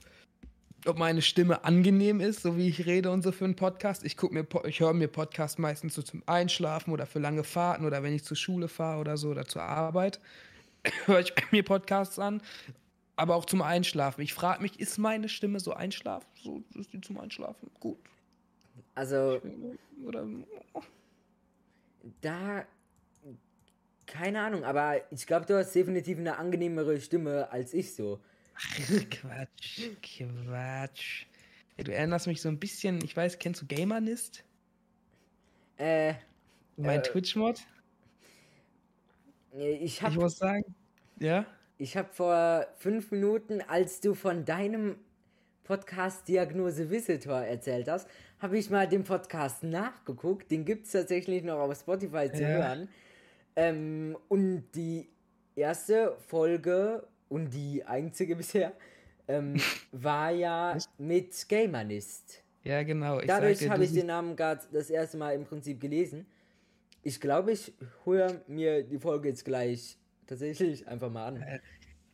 ob 0.86 0.98
meine 0.98 1.22
Stimme 1.22 1.65
angenehm 1.65 2.22
ist, 2.22 2.43
so 2.43 2.55
wie 2.55 2.69
ich 2.69 2.86
rede 2.86 3.12
und 3.12 3.22
so 3.22 3.33
für 3.33 3.43
einen 3.43 3.57
Podcast. 3.57 4.05
Ich 4.05 4.15
guck 4.15 4.31
mir, 4.31 4.48
ich 4.65 4.79
höre 4.79 4.93
mir 4.93 5.10
Podcasts 5.10 5.57
meistens 5.57 5.95
so 5.95 6.01
zum 6.01 6.24
Einschlafen 6.27 6.93
oder 6.93 7.05
für 7.05 7.19
lange 7.19 7.43
Fahrten 7.43 7.83
oder 7.86 8.03
wenn 8.03 8.13
ich 8.13 8.24
zur 8.24 8.38
Schule 8.38 8.69
fahre 8.69 9.01
oder 9.01 9.17
so 9.17 9.31
oder 9.31 9.43
zur 9.43 9.63
Arbeit, 9.63 10.22
höre 11.05 11.19
ich 11.19 11.33
mir 11.51 11.63
Podcasts 11.63 12.17
an. 12.19 12.41
Aber 13.17 13.36
auch 13.36 13.43
zum 13.43 13.63
Einschlafen. 13.63 14.22
Ich 14.22 14.33
frage 14.33 14.62
mich, 14.62 14.79
ist 14.79 14.98
meine 14.98 15.27
Stimme 15.27 15.60
so 15.60 15.74
einschlafen? 15.74 16.25
So 16.41 16.63
ist 16.79 16.93
die 16.93 17.01
zum 17.01 17.19
Einschlafen? 17.19 17.69
Gut. 17.81 18.00
Also. 18.95 19.41
Oder. 20.05 20.25
Da 22.22 22.65
keine 24.13 24.41
Ahnung, 24.41 24.63
aber 24.63 25.01
ich 25.12 25.25
glaube, 25.27 25.46
du 25.46 25.58
hast 25.58 25.74
definitiv 25.74 26.17
eine 26.20 26.38
angenehmere 26.38 27.00
Stimme 27.01 27.51
als 27.51 27.74
ich 27.74 27.93
so. 27.96 28.20
Ach, 28.55 29.10
Quatsch, 29.10 29.89
Quatsch. 30.01 31.25
Ey, 31.77 31.84
du 31.84 31.93
erinnerst 31.93 32.27
mich 32.27 32.41
so 32.41 32.50
ein 32.50 32.60
bisschen, 32.60 33.03
ich 33.03 33.15
weiß, 33.17 33.39
kennst 33.39 33.62
du 33.62 33.65
Gamerist? 33.67 34.43
Äh, 35.77 36.15
Mein 36.77 37.00
Äh, 37.00 37.01
Twitch-Mod? 37.01 37.67
ich 39.51 40.01
Ich 40.01 40.01
habe 40.01 40.15
muss 40.15 40.38
sagen, 40.38 40.75
ja? 41.20 41.46
ich 41.77 41.98
hab 41.98 42.15
vor 42.15 42.67
fünf 42.77 43.12
Minuten, 43.12 43.62
als 43.62 44.00
du 44.01 44.13
von 44.13 44.46
deinem 44.46 44.98
Podcast 45.63 46.27
Diagnose 46.27 46.89
Visitor 46.89 47.39
erzählt 47.41 47.88
hast, 47.88 48.08
habe 48.39 48.58
ich 48.58 48.70
mal 48.70 48.88
den 48.88 49.03
Podcast 49.03 49.63
nachgeguckt. 49.63 50.51
Den 50.51 50.65
gibt 50.65 50.86
es 50.86 50.91
tatsächlich 50.91 51.43
noch 51.43 51.60
auf 51.60 51.77
Spotify 51.77 52.32
zu 52.32 52.43
Ja. 52.43 52.48
hören. 52.48 52.89
Ähm, 53.55 54.17
und 54.29 54.65
die 54.75 55.10
erste 55.55 56.15
Folge 56.27 57.07
und 57.29 57.51
die 57.51 57.83
einzige 57.83 58.36
bisher 58.38 58.74
ähm, 59.27 59.55
war 59.91 60.31
ja 60.31 60.77
mit 60.98 61.48
Gamerist. 61.48 62.41
Ja, 62.63 62.83
genau. 62.83 63.19
Ich 63.19 63.27
Dadurch 63.27 63.69
habe 63.69 63.83
ich 63.83 63.91
den 63.93 64.07
Namen 64.07 64.36
gerade 64.36 64.62
das 64.72 64.89
erste 64.89 65.17
Mal 65.17 65.31
im 65.36 65.43
Prinzip 65.45 65.79
gelesen. 65.81 66.25
Ich 67.01 67.19
glaube, 67.19 67.51
ich 67.51 67.74
höre 68.05 68.41
mir 68.48 68.83
die 68.83 68.98
Folge 68.98 69.27
jetzt 69.29 69.43
gleich 69.43 69.98
tatsächlich 70.25 70.88
einfach 70.88 71.12
mal 71.12 71.27
an. 71.27 71.45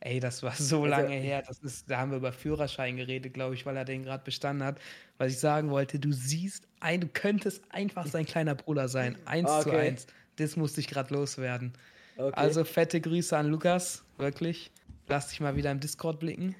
Ey, 0.00 0.18
das 0.18 0.42
war 0.42 0.52
so 0.52 0.82
Also- 0.82 0.86
lange 0.86 1.14
her. 1.14 1.44
Das 1.46 1.60
ist, 1.60 1.88
da 1.88 1.98
haben 1.98 2.10
wir 2.10 2.16
über 2.18 2.32
Führerschein 2.32 2.96
geredet, 2.96 3.32
glaube 3.34 3.54
ich, 3.54 3.64
weil 3.66 3.76
er 3.76 3.84
den 3.84 4.02
gerade 4.02 4.24
bestanden 4.24 4.66
hat. 4.66 4.80
Was 5.18 5.30
ich 5.32 5.38
sagen 5.38 5.70
wollte, 5.70 6.00
du 6.00 6.10
siehst 6.10 6.66
ein, 6.80 7.02
du 7.02 7.06
könntest 7.06 7.62
einfach 7.70 8.06
sein 8.06 8.24
kleiner 8.26 8.54
Bruder 8.56 8.88
sein. 8.88 9.16
Eins 9.26 9.48
zu 9.62 9.68
Okay. 9.68 9.88
eins. 9.88 10.06
Das 10.40 10.56
musste 10.56 10.80
ich 10.80 10.88
gerade 10.88 11.12
loswerden. 11.14 11.72
Okay. 12.16 12.32
Also 12.34 12.64
fette 12.64 13.00
Grüße 13.00 13.36
an 13.36 13.48
Lukas, 13.48 14.02
wirklich. 14.16 14.70
Lass 15.08 15.28
dich 15.28 15.40
mal 15.40 15.56
wieder 15.56 15.70
im 15.70 15.80
Discord 15.80 16.18
blicken. 16.20 16.54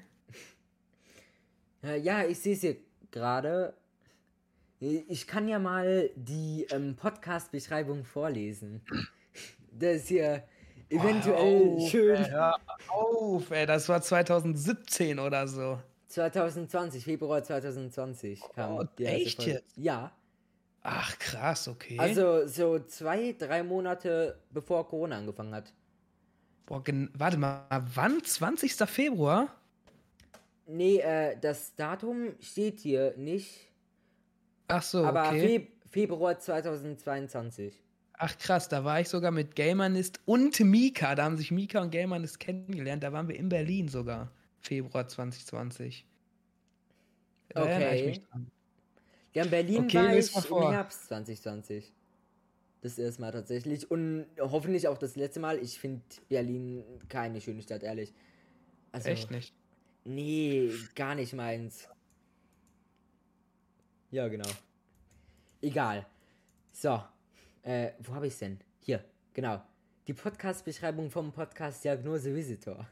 Ja, 1.83 2.23
ich 2.25 2.39
sehe 2.39 2.53
es 2.53 2.61
hier 2.61 2.77
gerade. 3.09 3.73
Ich 4.79 5.27
kann 5.27 5.47
ja 5.47 5.59
mal 5.59 6.09
die 6.15 6.65
ähm, 6.71 6.95
Podcast-Beschreibung 6.95 8.03
vorlesen. 8.03 8.81
Das 9.71 9.97
ist 9.97 10.07
hier 10.09 10.43
eventuell 10.89 11.61
Oh, 11.77 11.87
schön. 11.87 12.15
Ey, 12.17 12.29
hör 12.29 12.55
auf, 12.89 13.49
ey, 13.51 13.65
das 13.65 13.87
war 13.89 14.01
2017 14.01 15.19
oder 15.19 15.47
so. 15.47 15.79
2020, 16.07 17.03
Februar 17.05 17.43
2020 17.43 18.41
kam 18.53 18.73
Oh, 18.79 18.83
die 18.97 19.03
erste 19.03 19.17
echt 19.21 19.35
Folge. 19.37 19.51
jetzt? 19.53 19.77
Ja, 19.77 20.11
Ach, 20.83 21.17
krass, 21.19 21.67
okay. 21.67 21.99
also 21.99 22.47
so 22.47 22.79
zwei, 22.79 23.35
drei 23.37 23.61
Monate 23.61 24.39
bevor 24.49 24.87
Corona 24.87 25.17
angefangen 25.17 25.53
hat. 25.53 25.73
Boah, 26.65 26.83
warte 27.13 27.37
mal, 27.37 27.65
wann? 27.93 28.23
20. 28.23 28.73
Februar? 28.89 29.55
Nee, 30.65 30.99
äh, 30.99 31.37
das 31.39 31.75
Datum 31.75 32.33
steht 32.39 32.79
hier 32.79 33.13
nicht, 33.17 33.71
Ach 34.71 34.81
so, 34.81 35.05
aber 35.05 35.27
okay. 35.27 35.41
Feb 35.41 35.71
Februar 35.89 36.39
2022. 36.39 37.77
Ach 38.13 38.37
krass, 38.37 38.69
da 38.69 38.85
war 38.85 39.01
ich 39.01 39.09
sogar 39.09 39.31
mit 39.31 39.55
Gamerist 39.55 40.21
und 40.25 40.59
Mika. 40.61 41.15
Da 41.15 41.25
haben 41.25 41.37
sich 41.37 41.51
Mika 41.51 41.81
und 41.81 41.91
Gamerist 41.91 42.39
kennengelernt. 42.39 43.03
Da 43.03 43.11
waren 43.11 43.27
wir 43.27 43.35
in 43.35 43.49
Berlin 43.49 43.89
sogar. 43.89 44.31
Februar 44.59 45.07
2020. 45.07 46.05
Da 47.49 47.65
erinnere 47.65 47.95
ich 47.95 48.17
Okay. 48.19 48.45
Ja, 49.33 49.43
in 49.43 49.49
Berlin 49.49 49.83
Okay, 49.85 49.97
war 49.97 50.15
ich 50.15 50.49
im 50.49 50.71
Herbst 50.71 51.07
2020. 51.07 51.91
Das 52.81 52.97
erste 52.97 53.21
Mal 53.21 53.31
tatsächlich. 53.31 53.89
Und 53.89 54.25
hoffentlich 54.39 54.87
auch 54.87 54.97
das 54.97 55.15
letzte 55.15 55.39
Mal. 55.39 55.59
Ich 55.59 55.79
finde 55.79 56.01
Berlin 56.29 56.83
keine 57.07 57.39
schöne 57.39 57.61
Stadt, 57.61 57.83
ehrlich. 57.83 58.13
Also, 58.91 59.09
Echt 59.09 59.31
nicht. 59.31 59.53
Nee, 60.03 60.71
gar 60.95 61.15
nicht 61.15 61.33
meins. 61.33 61.87
Ja, 64.09 64.27
genau. 64.27 64.49
Egal. 65.61 66.05
So. 66.73 67.01
Äh, 67.63 67.91
wo 67.99 68.15
habe 68.15 68.27
ich 68.27 68.37
denn? 68.37 68.59
Hier, 68.79 69.05
genau. 69.33 69.61
Die 70.07 70.13
Podcast-Beschreibung 70.13 71.11
vom 71.11 71.31
Podcast 71.31 71.83
Diagnose 71.83 72.35
Visitor. 72.35 72.87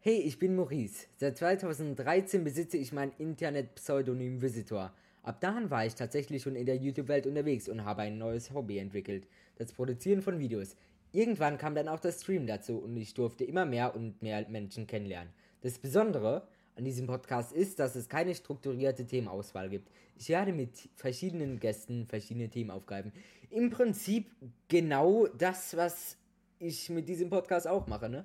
Hey, 0.00 0.18
ich 0.18 0.38
bin 0.38 0.54
Maurice. 0.54 1.06
Seit 1.16 1.38
2013 1.38 2.44
besitze 2.44 2.76
ich 2.76 2.92
mein 2.92 3.12
Internet-Pseudonym 3.18 4.42
Visitor. 4.42 4.92
Ab 5.22 5.40
dahin 5.40 5.70
war 5.70 5.86
ich 5.86 5.94
tatsächlich 5.94 6.42
schon 6.42 6.56
in 6.56 6.66
der 6.66 6.76
YouTube-Welt 6.76 7.26
unterwegs 7.26 7.68
und 7.68 7.84
habe 7.84 8.02
ein 8.02 8.18
neues 8.18 8.52
Hobby 8.52 8.78
entwickelt. 8.78 9.26
Das 9.56 9.72
Produzieren 9.72 10.20
von 10.22 10.38
Videos. 10.38 10.74
Irgendwann 11.12 11.58
kam 11.58 11.74
dann 11.74 11.88
auch 11.88 12.00
das 12.00 12.22
Stream 12.22 12.46
dazu 12.46 12.78
und 12.78 12.96
ich 12.96 13.14
durfte 13.14 13.44
immer 13.44 13.64
mehr 13.64 13.94
und 13.94 14.20
mehr 14.22 14.48
Menschen 14.48 14.86
kennenlernen. 14.86 15.32
Das 15.60 15.78
Besondere 15.78 16.48
an 16.74 16.84
diesem 16.84 17.06
Podcast 17.06 17.52
ist, 17.52 17.78
dass 17.78 17.94
es 17.94 18.08
keine 18.08 18.34
strukturierte 18.34 19.06
Themenauswahl 19.06 19.68
gibt. 19.68 19.90
Ich 20.16 20.28
werde 20.30 20.52
mit 20.52 20.88
verschiedenen 20.96 21.60
Gästen 21.60 22.06
verschiedene 22.06 22.48
Themen 22.48 22.70
aufgreifen. 22.70 23.12
Im 23.50 23.70
Prinzip 23.70 24.30
genau 24.68 25.26
das, 25.26 25.76
was 25.76 26.16
ich 26.58 26.88
mit 26.88 27.08
diesem 27.08 27.28
Podcast 27.28 27.68
auch 27.68 27.86
mache, 27.86 28.08
ne? 28.08 28.24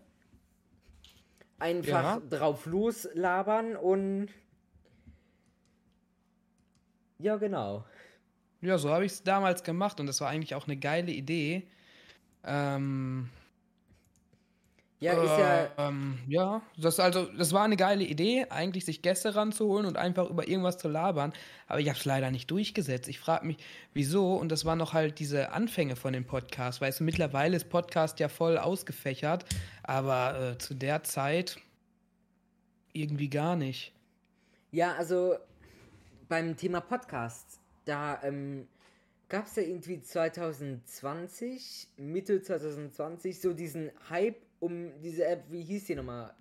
Einfach 1.59 2.17
Ja. 2.17 2.21
drauf 2.29 2.65
loslabern 2.65 3.75
und. 3.75 4.29
Ja, 7.19 7.35
genau. 7.37 7.85
Ja, 8.61 8.77
so 8.77 8.89
habe 8.89 9.05
ich 9.05 9.11
es 9.13 9.23
damals 9.23 9.63
gemacht 9.63 9.99
und 9.99 10.07
das 10.07 10.21
war 10.21 10.29
eigentlich 10.29 10.55
auch 10.55 10.65
eine 10.67 10.77
geile 10.77 11.11
Idee. 11.11 11.67
Ähm, 12.43 13.29
Ja, 14.99 15.13
ist 15.13 15.37
ja. 15.37 15.69
Ähm, 15.77 16.17
ja, 16.27 16.61
das 16.75 16.99
also, 16.99 17.25
das 17.25 17.53
war 17.53 17.63
eine 17.63 17.77
geile 17.77 18.03
Idee, 18.03 18.47
eigentlich 18.49 18.83
sich 18.85 19.03
Gäste 19.03 19.35
ranzuholen 19.35 19.85
und 19.85 19.95
einfach 19.95 20.27
über 20.29 20.47
irgendwas 20.47 20.79
zu 20.79 20.87
labern. 20.87 21.33
Aber 21.67 21.79
ich 21.79 21.87
habe 21.87 21.99
es 21.99 22.05
leider 22.05 22.31
nicht 22.31 22.49
durchgesetzt. 22.49 23.07
Ich 23.07 23.19
frage 23.19 23.45
mich, 23.45 23.57
wieso? 23.93 24.35
Und 24.35 24.51
das 24.51 24.65
waren 24.65 24.79
noch 24.79 24.93
halt 24.93 25.19
diese 25.19 25.51
Anfänge 25.51 25.95
von 25.95 26.13
dem 26.13 26.25
Podcast. 26.25 26.81
Weißt 26.81 26.99
du, 26.99 27.03
mittlerweile 27.03 27.55
ist 27.55 27.69
Podcast 27.69 28.19
ja 28.19 28.27
voll 28.27 28.57
ausgefächert, 28.57 29.45
aber 29.83 30.53
äh, 30.53 30.57
zu 30.57 30.73
der 30.73 31.03
Zeit 31.03 31.59
irgendwie 32.93 33.29
gar 33.29 33.55
nicht. 33.55 33.93
Ja, 34.71 34.95
also 34.95 35.35
beim 36.29 36.55
Thema 36.57 36.81
Podcast, 36.81 37.59
da 37.85 38.21
ähm, 38.23 38.67
gab 39.29 39.45
es 39.45 39.55
ja 39.55 39.63
irgendwie 39.63 40.01
2020, 40.01 41.87
Mitte 41.97 42.41
2020, 42.41 43.39
so 43.39 43.53
diesen 43.53 43.91
Hype 44.09 44.37
um 44.59 44.91
diese 45.01 45.25
App, 45.25 45.43
wie 45.49 45.61
hieß 45.63 45.85
die 45.85 45.95
nochmal? 45.95 46.33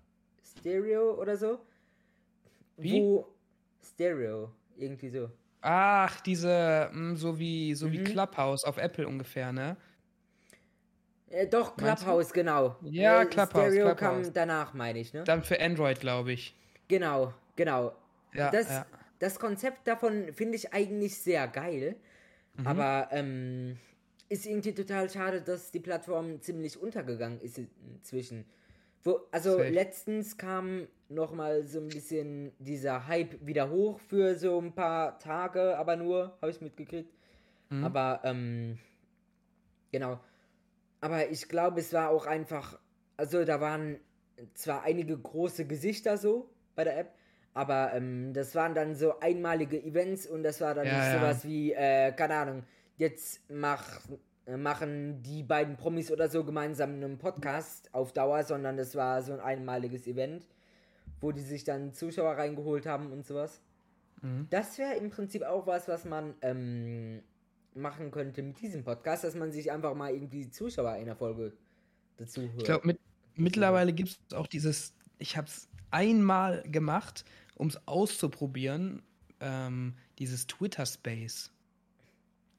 Stereo 0.58 1.20
oder 1.20 1.36
so? 1.36 1.60
Wie? 2.76 3.00
Wo 3.00 3.26
Stereo, 3.82 4.50
irgendwie 4.76 5.08
so. 5.10 5.30
Ach, 5.60 6.20
diese, 6.20 6.90
mh, 6.92 7.16
so 7.16 7.38
wie, 7.38 7.74
so 7.74 7.90
wie 7.92 7.98
Mhm. 7.98 8.04
Clubhouse 8.04 8.64
auf 8.64 8.76
Apple 8.78 9.06
ungefähr, 9.06 9.52
ne? 9.52 9.76
Äh, 11.28 11.46
doch? 11.48 11.76
Clubhouse, 11.76 12.32
genau. 12.32 12.76
Ja, 12.82 13.22
Äh, 13.22 13.26
Clubhouse, 13.26 13.72
Stereo 13.72 13.94
Clubhouse. 13.94 14.26
kam 14.26 14.32
danach, 14.32 14.74
meine 14.74 15.00
ich, 15.00 15.12
ne? 15.12 15.24
Dann 15.24 15.42
für 15.42 15.60
Android, 15.60 15.98
glaube 16.00 16.32
ich. 16.32 16.54
Genau, 16.88 17.34
genau. 17.56 17.92
Ja, 18.32 18.50
das, 18.50 18.68
ja. 18.68 18.86
Das 19.18 19.38
Konzept 19.38 19.86
davon 19.86 20.32
finde 20.32 20.56
ich 20.56 20.72
eigentlich 20.72 21.18
sehr 21.18 21.48
geil. 21.48 21.96
Mhm. 22.56 22.66
Aber 22.66 23.08
ähm, 23.12 23.78
ist 24.28 24.46
irgendwie 24.46 24.74
total 24.74 25.08
schade, 25.10 25.40
dass 25.40 25.70
die 25.70 25.80
Plattform 25.80 26.40
ziemlich 26.40 26.80
untergegangen 26.80 27.40
ist 27.40 27.58
inzwischen. 27.58 28.44
Wo, 29.04 29.20
also 29.30 29.52
Safe. 29.52 29.68
letztens 29.68 30.36
kam 30.36 30.88
noch 31.08 31.32
mal 31.32 31.64
so 31.66 31.78
ein 31.78 31.88
bisschen 31.88 32.52
dieser 32.58 33.06
Hype 33.06 33.46
wieder 33.46 33.70
hoch 33.70 34.00
für 34.00 34.34
so 34.34 34.60
ein 34.60 34.74
paar 34.74 35.18
Tage, 35.20 35.78
aber 35.78 35.96
nur, 35.96 36.36
habe 36.42 36.50
ich 36.50 36.60
mitgekriegt. 36.60 37.12
Mhm. 37.70 37.84
Aber 37.84 38.20
ähm, 38.24 38.78
genau. 39.92 40.18
Aber 41.00 41.30
ich 41.30 41.48
glaube, 41.48 41.78
es 41.78 41.92
war 41.92 42.10
auch 42.10 42.26
einfach, 42.26 42.80
also 43.16 43.44
da 43.44 43.60
waren 43.60 44.00
zwar 44.54 44.82
einige 44.82 45.16
große 45.16 45.66
Gesichter 45.66 46.18
so 46.18 46.50
bei 46.74 46.82
der 46.82 46.98
App, 46.98 47.14
aber 47.56 47.94
ähm, 47.94 48.34
das 48.34 48.54
waren 48.54 48.74
dann 48.74 48.94
so 48.94 49.18
einmalige 49.18 49.82
Events 49.82 50.26
und 50.26 50.42
das 50.42 50.60
war 50.60 50.74
dann 50.74 50.86
Ja, 50.86 50.98
nicht 50.98 51.06
ja. 51.06 51.18
sowas 51.18 51.44
wie, 51.46 51.72
äh, 51.72 52.12
keine 52.12 52.34
Ahnung, 52.34 52.64
jetzt 52.98 53.40
mach, 53.48 54.00
äh, 54.44 54.58
machen 54.58 55.22
die 55.22 55.42
beiden 55.42 55.78
Promis 55.78 56.12
oder 56.12 56.28
so 56.28 56.44
gemeinsam 56.44 56.90
einen 56.90 57.16
Podcast 57.16 57.88
auf 57.94 58.12
Dauer, 58.12 58.42
sondern 58.44 58.76
das 58.76 58.94
war 58.94 59.22
so 59.22 59.32
ein 59.32 59.40
einmaliges 59.40 60.06
Event, 60.06 60.46
wo 61.22 61.32
die 61.32 61.40
sich 61.40 61.64
dann 61.64 61.94
Zuschauer 61.94 62.32
reingeholt 62.32 62.84
haben 62.84 63.10
und 63.10 63.24
sowas. 63.24 63.62
Mhm. 64.20 64.48
Das 64.50 64.76
wäre 64.76 64.94
im 64.96 65.08
Prinzip 65.08 65.42
auch 65.42 65.66
was, 65.66 65.88
was 65.88 66.04
man 66.04 66.34
ähm, 66.42 67.22
machen 67.74 68.10
könnte 68.10 68.42
mit 68.42 68.60
diesem 68.60 68.84
Podcast, 68.84 69.24
dass 69.24 69.34
man 69.34 69.50
sich 69.50 69.72
einfach 69.72 69.94
mal 69.94 70.12
irgendwie 70.12 70.50
Zuschauer 70.50 70.90
einer 70.90 71.16
Folge 71.16 71.54
dazu 72.18 72.42
hört. 72.42 72.58
Ich 72.58 72.64
glaube, 72.64 72.86
mit, 72.86 73.00
mittlerweile 73.34 73.94
gibt 73.94 74.10
es 74.10 74.36
auch 74.36 74.46
dieses, 74.46 74.92
ich 75.18 75.38
habe 75.38 75.46
es 75.46 75.70
einmal 75.90 76.62
gemacht, 76.64 77.24
um 77.56 77.68
es 77.68 77.78
auszuprobieren, 77.86 79.02
ähm, 79.40 79.94
dieses 80.18 80.46
Twitter 80.46 80.86
Space. 80.86 81.50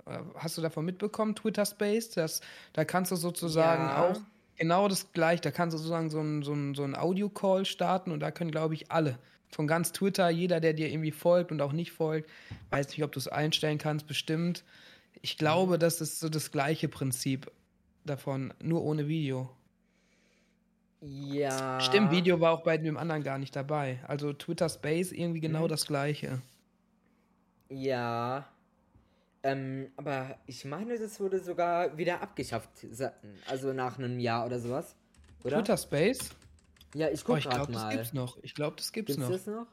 Äh, 0.06 0.20
Hast 0.36 0.58
du 0.58 0.62
davon 0.62 0.86
mitbekommen, 0.86 1.36
Twitter 1.36 1.66
Space? 1.66 2.10
Das, 2.12 2.42
da 2.74 2.86
kannst 2.86 3.12
du 3.12 3.16
sozusagen 3.16 3.84
Ja. 3.84 4.04
auch 4.04 4.22
genau 4.58 4.88
das 4.88 5.12
gleiche, 5.13 5.42
da 5.42 5.51
kannst 5.51 5.74
du 5.74 5.77
sozusagen 5.77 6.10
so 6.10 6.20
ein, 6.20 6.44
so 6.44 6.54
ein, 6.54 6.75
so 6.75 6.84
ein 6.84 6.96
Audio-Call 6.96 7.66
starten 7.66 8.12
und 8.12 8.20
da 8.20 8.32
können, 8.32 8.51
glaube 8.51 8.74
ich, 8.74 8.92
alle 8.92 9.18
von 9.50 9.68
ganz 9.68 9.94
Twitter, 9.94 10.30
jeder, 10.30 10.60
der 10.60 10.74
dir 10.74 10.89
irgendwie 10.89 11.12
folgt 11.12 11.51
und 11.51 11.62
auch 11.62 11.72
nicht 11.72 11.92
folgt, 11.92 12.30
weiß 12.70 12.89
nicht, 12.89 13.04
ob 13.04 13.12
du 13.13 13.20
es 13.20 13.27
einstellen 13.27 13.77
kannst, 13.77 14.08
bestimmt. 14.08 14.63
Ich 15.22 15.38
glaube, 15.38 15.75
mhm. 15.75 15.80
das 15.80 16.01
ist 16.01 16.20
so 16.20 16.30
das 16.30 16.51
gleiche 16.51 16.89
Prinzip 16.89 17.50
davon, 18.06 18.54
nur 18.62 18.84
ohne 18.84 19.08
Video. 19.08 19.50
Ja. 21.01 21.80
Stimmt, 21.80 22.12
Video 22.12 22.39
war 22.39 22.54
auch 22.54 22.63
bei 22.63 22.77
dem 22.77 22.98
anderen 22.98 23.24
gar 23.24 23.38
nicht 23.38 23.56
dabei. 23.56 24.00
Also 24.08 24.34
Twitter 24.34 24.68
Space 24.70 25.12
irgendwie 25.12 25.39
genau 25.39 25.66
mhm. 25.66 25.68
das 25.70 25.86
gleiche. 25.86 26.42
Ja. 27.70 28.48
Ähm, 29.44 29.92
aber 29.96 30.39
ich 30.48 30.66
meine, 30.66 30.98
das 30.98 31.20
wurde 31.20 31.39
sogar 31.39 31.98
wieder 31.98 32.22
abgeschafft. 32.22 32.70
Also 33.48 33.74
nach 33.74 33.98
einem 33.98 34.20
Jahr 34.20 34.46
oder 34.46 34.60
sowas. 34.60 34.96
Oder? 35.44 35.58
Twitter 35.58 35.77
Space? 35.77 36.32
Ja, 36.96 37.10
ich 37.10 37.24
gucke 37.24 37.42
oh, 37.46 37.50
gerade 37.50 37.72
mal. 37.72 37.84
Das 37.84 37.94
gibt's 37.94 38.13
noch. 38.13 38.38
Ich 38.42 38.56
glaube, 38.56 38.75
das 38.77 38.92
gibt's, 38.92 39.16
gibt's 39.16 39.30
noch. 39.30 39.32
Das 39.32 39.46
noch? 39.46 39.68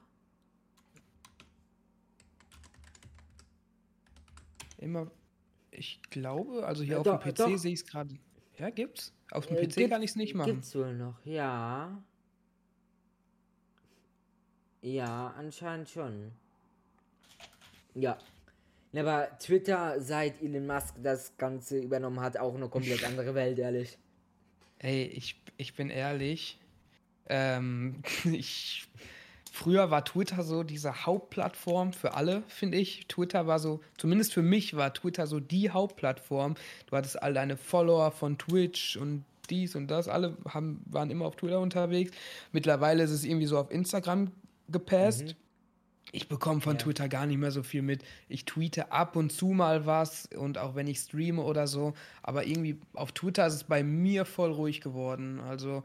Immer. 4.79 5.11
Ich 5.71 6.03
glaube, 6.11 6.67
also 6.67 6.83
hier 6.83 6.93
ja, 6.93 6.99
auf 6.99 7.05
doch, 7.05 7.23
dem 7.23 7.35
PC 7.35 7.59
sehe 7.59 7.73
ich 7.73 7.81
es 7.81 7.87
gerade. 7.87 8.15
Ja, 8.59 8.71
gibt's. 8.71 9.13
Auf 9.35 9.47
dem 9.47 9.57
äh, 9.57 9.67
PC 9.67 9.91
kann 9.91 10.03
ich 10.03 10.11
es 10.11 10.17
nicht 10.17 10.35
machen. 10.35 10.53
Gibt's 10.53 10.75
wohl 10.77 10.95
noch, 10.95 11.17
ja. 11.25 12.01
Ja, 14.81 15.35
anscheinend 15.37 15.89
schon. 15.89 16.31
Ja. 17.95 18.17
Aber 18.95 19.29
Twitter, 19.41 20.01
seit 20.01 20.41
Elon 20.41 20.67
Musk 20.67 20.95
das 21.03 21.37
Ganze 21.37 21.81
übernommen 21.81 22.21
hat, 22.21 22.37
auch 22.37 22.55
eine 22.55 22.69
komplett 22.69 23.03
andere 23.03 23.35
Welt, 23.35 23.59
ehrlich. 23.59 23.99
Ey, 24.79 25.07
ich, 25.07 25.43
ich 25.57 25.75
bin 25.75 25.91
ehrlich. 25.91 26.61
Ähm, 27.29 28.03
ich, 28.25 28.87
früher 29.55 29.91
war 29.91 30.05
Twitter 30.05 30.43
so 30.43 30.65
diese 30.65 31.07
Hauptplattform 31.07 31.93
für 31.93 32.15
alle, 32.15 32.43
finde 32.49 32.77
ich. 32.77 33.07
Twitter 33.07 33.47
war 33.47 33.61
so, 33.61 33.81
zumindest 33.97 34.35
für 34.35 34.43
mich 34.43 34.77
war 34.77 34.93
Twitter 34.93 35.29
so 35.29 35.39
die 35.39 35.71
Hauptplattform. 35.71 36.57
Du 36.87 36.97
hattest 36.97 37.23
all 37.23 37.35
deine 37.35 37.57
Follower 37.57 38.11
von 38.11 38.37
Twitch 38.37 38.97
und 38.97 39.25
dies 39.51 39.77
und 39.77 39.87
das. 39.89 40.09
Alle 40.09 40.37
haben, 40.49 40.83
waren 40.87 41.11
immer 41.11 41.27
auf 41.27 41.37
Twitter 41.37 41.61
unterwegs. 41.61 42.11
Mittlerweile 42.51 43.05
ist 43.05 43.13
es 43.13 43.25
irgendwie 43.25 43.47
so 43.47 43.57
auf 43.57 43.71
Instagram 43.71 44.33
gepasst. 44.69 45.23
Mhm. 45.23 45.35
Ich 46.11 46.29
bekomme 46.29 46.61
von 46.61 46.75
ja. 46.75 46.79
Twitter 46.79 47.09
gar 47.09 47.27
nicht 47.27 47.39
mehr 47.39 47.51
so 47.51 47.63
viel 47.63 47.83
mit. 47.83 48.05
Ich 48.29 48.45
tweete 48.45 48.93
ab 48.93 49.17
und 49.17 49.31
zu 49.31 49.49
mal 49.49 49.87
was 49.87 50.29
und 50.37 50.59
auch 50.59 50.75
wenn 50.75 50.87
ich 50.89 50.99
streame 50.99 51.43
oder 51.43 51.67
so. 51.67 51.95
Aber 52.23 52.47
irgendwie 52.47 52.79
auf 52.93 53.13
Twitter 53.13 53.47
ist 53.47 53.55
es 53.55 53.65
bei 53.65 53.83
mir 53.83 54.25
voll 54.25 54.53
ruhig 54.53 54.81
geworden. 54.81 55.41
Also 55.41 55.85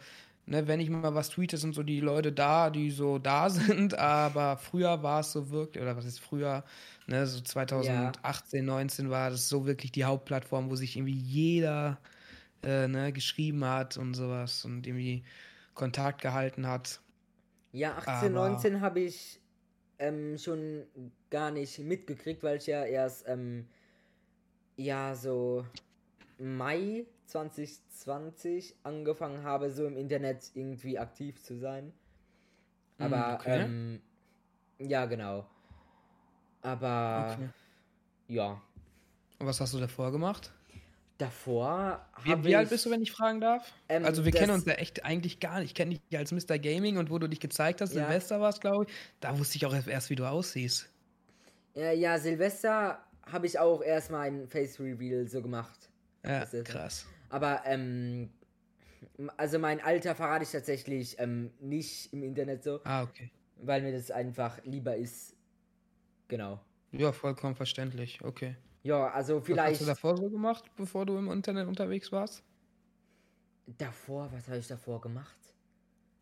ne, 0.49 0.67
wenn 0.67 0.79
ich 0.79 0.89
mal 0.89 1.13
was 1.13 1.29
tweete, 1.29 1.57
sind 1.57 1.75
so 1.75 1.83
die 1.83 1.99
Leute 1.99 2.31
da, 2.31 2.69
die 2.69 2.89
so 2.91 3.19
da 3.19 3.49
sind, 3.49 3.97
aber 3.97 4.57
früher 4.57 5.01
war 5.03 5.21
es 5.21 5.31
so 5.31 5.49
wirklich, 5.51 5.81
oder 5.81 5.95
was 5.95 6.05
ist 6.05 6.19
früher, 6.19 6.63
ne, 7.07 7.25
so 7.27 7.39
2018, 7.39 8.65
ja. 8.65 8.73
19 8.73 9.09
war 9.09 9.29
das 9.29 9.47
so 9.47 9.65
wirklich 9.65 9.91
die 9.91 10.03
Hauptplattform, 10.03 10.69
wo 10.69 10.75
sich 10.75 10.97
irgendwie 10.97 11.13
jeder 11.13 11.99
äh, 12.63 12.87
ne, 12.87 13.13
geschrieben 13.13 13.63
hat 13.63 13.97
und 13.97 14.15
sowas 14.15 14.65
und 14.65 14.87
irgendwie 14.87 15.23
Kontakt 15.75 16.21
gehalten 16.21 16.67
hat. 16.67 16.99
Ja, 17.71 17.97
18, 17.97 18.35
aber 18.35 18.49
19 18.49 18.81
habe 18.81 19.01
ich 19.01 19.39
ähm, 19.99 20.37
schon 20.37 20.83
gar 21.29 21.51
nicht 21.51 21.77
mitgekriegt, 21.79 22.41
weil 22.41 22.57
ich 22.57 22.65
ja 22.65 22.83
erst 22.83 23.27
ähm, 23.27 23.67
ja 24.75 25.13
so 25.13 25.63
Mai 26.39 27.05
2020 27.29 28.75
angefangen 28.83 29.43
habe, 29.43 29.71
so 29.71 29.85
im 29.85 29.97
Internet 29.97 30.51
irgendwie 30.53 30.97
aktiv 30.99 31.41
zu 31.41 31.57
sein. 31.57 31.93
Hm, 32.97 33.05
Aber 33.13 33.35
okay. 33.35 33.61
ähm, 33.61 34.01
ja, 34.79 35.05
genau. 35.05 35.45
Aber 36.61 37.35
okay. 37.37 37.49
ja. 38.27 38.61
Und 39.39 39.47
was 39.47 39.61
hast 39.61 39.73
du 39.73 39.79
davor 39.79 40.11
gemacht? 40.11 40.51
Davor. 41.17 42.05
Wie, 42.23 42.43
wie 42.45 42.55
alt 42.55 42.69
bist 42.69 42.85
du, 42.85 42.91
wenn 42.91 43.01
ich 43.01 43.11
fragen 43.11 43.41
darf? 43.41 43.73
Ähm, 43.89 44.05
also, 44.05 44.23
wir 44.23 44.31
kennen 44.31 44.51
uns 44.51 44.65
ja 44.65 44.73
echt 44.73 45.03
eigentlich 45.03 45.41
gar 45.41 45.59
nicht. 45.59 45.71
Ich 45.71 45.75
kenne 45.75 45.95
dich 45.95 46.17
als 46.17 46.31
Mr. 46.31 46.57
Gaming 46.57 46.97
und 46.97 47.09
wo 47.09 47.19
du 47.19 47.27
dich 47.27 47.41
gezeigt 47.41 47.81
hast, 47.81 47.93
ja. 47.93 48.05
Silvester 48.05 48.39
war 48.39 48.49
es, 48.49 48.61
glaube 48.61 48.85
ich. 48.87 48.93
Da 49.19 49.37
wusste 49.37 49.57
ich 49.57 49.65
auch 49.65 49.73
erst, 49.73 50.09
wie 50.09 50.15
du 50.15 50.25
aussiehst. 50.25 50.89
Ja, 51.73 51.91
ja 51.91 52.17
Silvester 52.17 53.03
habe 53.25 53.47
ich 53.47 53.59
auch 53.59 53.81
erst 53.81 54.11
mal 54.11 54.27
ein 54.27 54.47
Face 54.47 54.79
Reveal 54.79 55.27
so 55.27 55.41
gemacht. 55.41 55.89
Ja, 56.25 56.45
krass. 56.63 57.05
Aber, 57.29 57.61
ähm, 57.65 58.29
also 59.37 59.59
mein 59.59 59.81
Alter 59.81 60.15
verrate 60.15 60.43
ich 60.43 60.51
tatsächlich 60.51 61.17
ähm, 61.19 61.51
nicht 61.59 62.11
im 62.13 62.23
Internet 62.23 62.63
so. 62.63 62.81
Ah, 62.83 63.03
okay. 63.03 63.31
Weil 63.61 63.81
mir 63.81 63.91
das 63.91 64.11
einfach 64.11 64.63
lieber 64.63 64.95
ist. 64.95 65.35
Genau. 66.27 66.59
Ja, 66.91 67.11
vollkommen 67.11 67.55
verständlich. 67.55 68.19
Okay. 68.23 68.55
Ja, 68.83 69.09
also 69.11 69.41
vielleicht. 69.41 69.81
Was 69.81 69.89
hast 69.89 70.01
du 70.01 70.07
davor 70.07 70.17
so 70.17 70.29
gemacht, 70.29 70.65
bevor 70.75 71.05
du 71.05 71.17
im 71.17 71.29
Internet 71.31 71.67
unterwegs 71.67 72.11
warst? 72.11 72.43
Davor, 73.77 74.31
was 74.31 74.47
habe 74.47 74.57
ich 74.57 74.67
davor 74.67 75.01
gemacht? 75.01 75.37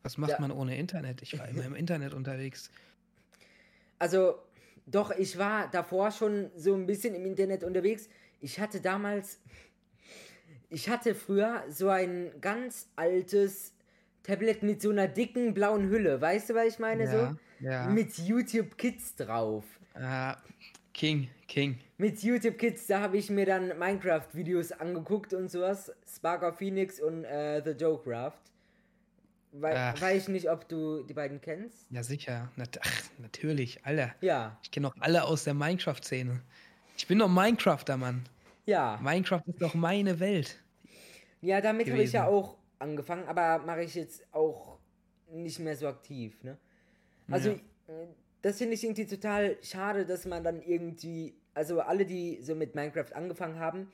Was 0.04 0.18
macht 0.18 0.34
da 0.34 0.40
man 0.40 0.52
ohne 0.52 0.78
Internet? 0.78 1.22
Ich 1.22 1.38
war 1.38 1.48
immer 1.48 1.66
im 1.66 1.76
Internet 1.84 2.14
unterwegs. 2.14 2.72
Also, 4.00 4.36
doch, 4.86 5.12
ich 5.12 5.38
war 5.38 5.70
davor 5.70 6.12
schon 6.12 6.52
so 6.56 6.74
ein 6.76 6.86
bisschen 6.86 7.14
im 7.16 7.26
Internet 7.26 7.64
unterwegs. 7.64 8.10
Ich 8.40 8.60
hatte 8.60 8.82
damals, 8.82 9.40
ich 10.70 10.90
hatte 10.90 11.16
früher 11.16 11.64
so 11.70 11.90
ein 11.90 12.32
ganz 12.42 12.90
altes 12.96 13.74
Tablet 14.24 14.64
mit 14.64 14.82
so 14.82 14.90
einer 14.90 15.08
dicken 15.08 15.54
blauen 15.54 15.90
Hülle. 15.90 16.20
Weißt 16.20 16.50
du, 16.50 16.56
was 16.56 16.68
ich 16.68 16.80
meine? 16.80 17.06
Ja, 17.06 17.12
so? 17.12 17.36
Ja. 17.66 17.88
Mit 17.88 18.18
YouTube 18.18 18.78
Kids 18.78 19.16
drauf. 19.16 19.64
Ah, 19.94 20.38
King, 20.94 21.30
King. 21.48 21.80
Mit 21.98 22.22
YouTube 22.22 22.58
Kids, 22.58 22.88
da 22.88 23.02
habe 23.02 23.18
ich 23.18 23.30
mir 23.30 23.46
dann 23.46 23.78
Minecraft-Videos 23.80 24.74
angeguckt 24.74 25.34
und 25.34 25.50
sowas. 25.50 25.92
Sparker 26.08 26.54
Phoenix 26.54 27.00
und 27.00 27.24
äh, 27.24 27.62
The 27.64 27.72
Joecraft. 27.72 28.38
We 29.54 29.74
Ach. 29.74 30.00
Weiß 30.02 30.24
ich 30.24 30.28
nicht, 30.28 30.50
ob 30.50 30.68
du 30.68 31.04
die 31.04 31.14
beiden 31.14 31.40
kennst. 31.42 31.90
Ja, 31.90 32.04
sicher. 32.04 32.52
Nat 32.58 32.80
Ach, 32.84 33.04
natürlich, 33.18 33.80
alle. 33.86 34.14
Ja. 34.22 34.58
Ich 34.62 34.72
kenne 34.72 34.90
auch 34.90 34.96
alle 35.00 35.24
aus 35.24 35.46
der 35.46 35.54
Minecraft-Szene. 35.54 36.42
Ich 36.98 37.08
bin 37.08 37.20
doch 37.20 37.30
Minecrafter, 37.30 37.96
Mann. 37.98 38.28
Ja. 38.68 39.00
Minecraft 39.02 39.42
ist 39.48 39.62
doch 39.62 39.74
meine 39.74 40.20
Welt. 40.20 40.62
Ja, 41.42 41.62
damit 41.62 41.90
habe 41.90 42.04
ich 42.04 42.12
ja 42.12 42.28
auch 42.28 42.58
angefangen, 42.80 43.24
aber 43.28 43.66
mache 43.66 43.84
ich 43.84 43.96
jetzt 43.96 44.24
auch 44.34 44.78
nicht 45.32 45.60
mehr 45.60 45.76
so 45.76 45.88
aktiv, 45.88 46.44
ne? 46.44 46.58
Also, 47.30 47.52
ja. 47.52 47.56
Äh, 47.56 48.08
das 48.42 48.58
finde 48.58 48.76
ich 48.76 48.84
irgendwie 48.84 49.06
total 49.06 49.58
schade, 49.64 50.06
dass 50.06 50.26
man 50.26 50.44
dann 50.44 50.62
irgendwie, 50.62 51.34
also 51.54 51.80
alle, 51.80 52.06
die 52.06 52.40
so 52.42 52.56
mit 52.56 52.76
Minecraft 52.76 53.14
angefangen 53.14 53.60
haben, 53.60 53.92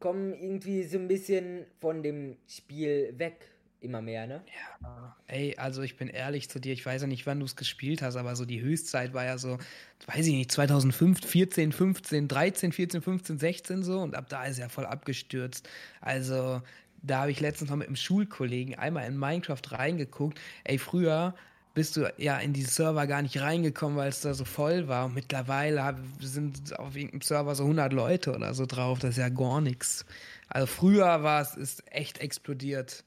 kommen 0.00 0.34
irgendwie 0.34 0.82
so 0.84 0.98
ein 0.98 1.06
bisschen 1.06 1.66
von 1.78 2.02
dem 2.02 2.36
Spiel 2.46 3.14
weg. 3.18 3.36
Immer 3.80 4.02
mehr, 4.02 4.26
ne? 4.26 4.42
Ja, 4.82 5.16
ey, 5.28 5.56
also 5.56 5.82
ich 5.82 5.96
bin 5.96 6.08
ehrlich 6.08 6.48
zu 6.48 6.58
dir, 6.58 6.72
ich 6.72 6.84
weiß 6.84 7.02
ja 7.02 7.06
nicht, 7.06 7.26
wann 7.26 7.38
du 7.38 7.44
es 7.44 7.54
gespielt 7.54 8.02
hast, 8.02 8.16
aber 8.16 8.34
so 8.34 8.44
die 8.44 8.60
Höchstzeit 8.60 9.14
war 9.14 9.24
ja 9.24 9.38
so, 9.38 9.58
weiß 10.06 10.26
ich 10.26 10.34
nicht, 10.34 10.50
2005, 10.50 11.24
14, 11.24 11.70
15, 11.70 12.26
13, 12.26 12.72
14, 12.72 13.02
15, 13.02 13.38
16 13.38 13.82
so 13.84 14.00
und 14.00 14.16
ab 14.16 14.26
da 14.28 14.44
ist 14.46 14.58
er 14.58 14.68
voll 14.68 14.84
abgestürzt. 14.84 15.68
Also 16.00 16.60
da 17.02 17.20
habe 17.20 17.30
ich 17.30 17.38
letztens 17.38 17.70
noch 17.70 17.76
mit 17.76 17.86
einem 17.86 17.94
Schulkollegen 17.94 18.74
einmal 18.74 19.06
in 19.06 19.16
Minecraft 19.16 19.62
reingeguckt. 19.70 20.40
Ey, 20.64 20.78
früher 20.78 21.34
bist 21.74 21.96
du 21.96 22.12
ja 22.16 22.38
in 22.38 22.52
die 22.52 22.62
Server 22.62 23.06
gar 23.06 23.22
nicht 23.22 23.40
reingekommen, 23.40 23.96
weil 23.96 24.08
es 24.08 24.20
da 24.20 24.34
so 24.34 24.44
voll 24.44 24.88
war. 24.88 25.04
Und 25.04 25.14
mittlerweile 25.14 25.94
sind 26.18 26.76
auf 26.76 26.96
irgendeinem 26.96 27.20
Server 27.20 27.54
so 27.54 27.62
100 27.62 27.92
Leute 27.92 28.34
oder 28.34 28.52
so 28.54 28.66
drauf. 28.66 28.98
Das 28.98 29.10
ist 29.10 29.18
ja 29.18 29.28
gar 29.28 29.60
nichts. 29.60 30.04
Also 30.48 30.66
früher 30.66 31.22
war 31.22 31.40
es, 31.42 31.54
ist 31.54 31.84
echt 31.92 32.18
explodiert. 32.18 33.04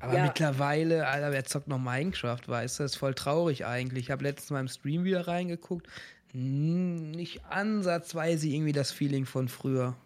Aber 0.00 0.14
ja. 0.14 0.26
mittlerweile, 0.26 1.06
Alter, 1.06 1.32
wer 1.32 1.44
zockt 1.44 1.68
noch 1.68 1.78
Minecraft, 1.78 2.46
weißt 2.46 2.78
du? 2.78 2.82
Das 2.84 2.92
ist 2.92 2.98
voll 2.98 3.14
traurig 3.14 3.66
eigentlich. 3.66 4.04
Ich 4.04 4.10
habe 4.10 4.24
letztens 4.24 4.50
mal 4.50 4.60
im 4.60 4.68
Stream 4.68 5.04
wieder 5.04 5.26
reingeguckt. 5.26 5.88
Nicht 6.32 7.44
ansatzweise 7.46 8.48
irgendwie 8.48 8.72
das 8.72 8.92
Feeling 8.92 9.26
von 9.26 9.48
früher. 9.48 9.96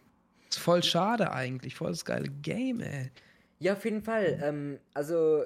Ist 0.48 0.58
voll 0.58 0.82
schade 0.82 1.32
eigentlich. 1.32 1.74
Voll 1.74 1.90
das 1.90 2.04
geile 2.04 2.28
Game, 2.28 2.80
ey. 2.80 3.10
Ja, 3.58 3.74
auf 3.74 3.84
jeden 3.84 4.02
Fall. 4.02 4.40
Ähm, 4.42 4.78
also 4.94 5.44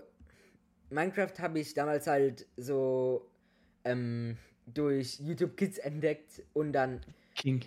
Minecraft 0.90 1.32
habe 1.38 1.60
ich 1.60 1.74
damals 1.74 2.06
halt 2.06 2.46
so 2.56 3.28
ähm, 3.84 4.36
durch 4.66 5.18
YouTube 5.20 5.56
Kids 5.56 5.78
entdeckt 5.78 6.42
und 6.52 6.72
dann. 6.72 7.00
King. 7.34 7.62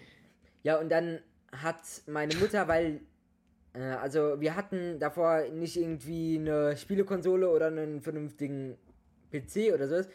Ja, 0.64 0.78
und 0.80 0.90
dann 0.90 1.20
hat 1.52 1.82
meine 2.08 2.36
Mutter, 2.36 2.68
weil. 2.68 3.02
Äh, 3.74 3.82
also, 3.82 4.40
wir 4.40 4.56
hatten 4.56 5.00
davor 5.00 5.44
nicht 5.50 5.78
irgendwie 5.78 6.38
eine 6.40 6.76
Spielekonsole 6.78 7.50
oder 7.50 7.68
einen 7.68 8.02
vernünftigen 8.02 8.78
PC 9.32 9.74
oder 9.74 9.88
sowas. 9.88 10.08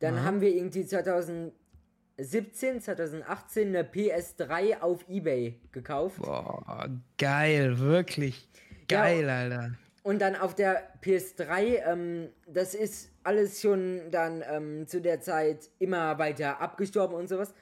Dann 0.00 0.16
Aha. 0.16 0.24
haben 0.24 0.40
wir 0.40 0.54
irgendwie 0.54 0.84
2017, 0.84 2.80
2018 2.80 3.68
eine 3.68 3.82
PS3 3.84 4.80
auf 4.80 5.08
Ebay 5.08 5.60
gekauft. 5.70 6.20
Boah, 6.20 6.88
geil, 7.18 7.78
wirklich. 7.78 8.48
Geil, 8.88 9.26
ja, 9.26 9.38
Alter. 9.38 9.70
und 10.02 10.20
dann 10.20 10.34
auf 10.36 10.54
der 10.54 11.00
PS3, 11.02 11.86
ähm, 11.86 12.28
das 12.46 12.74
ist 12.74 13.10
alles 13.22 13.60
schon 13.60 14.10
dann 14.10 14.42
ähm, 14.50 14.86
zu 14.86 15.00
der 15.00 15.20
Zeit 15.20 15.70
immer 15.78 16.18
weiter 16.18 16.60
abgestorben 16.60 17.16
und 17.16 17.28
sowas. 17.28 17.54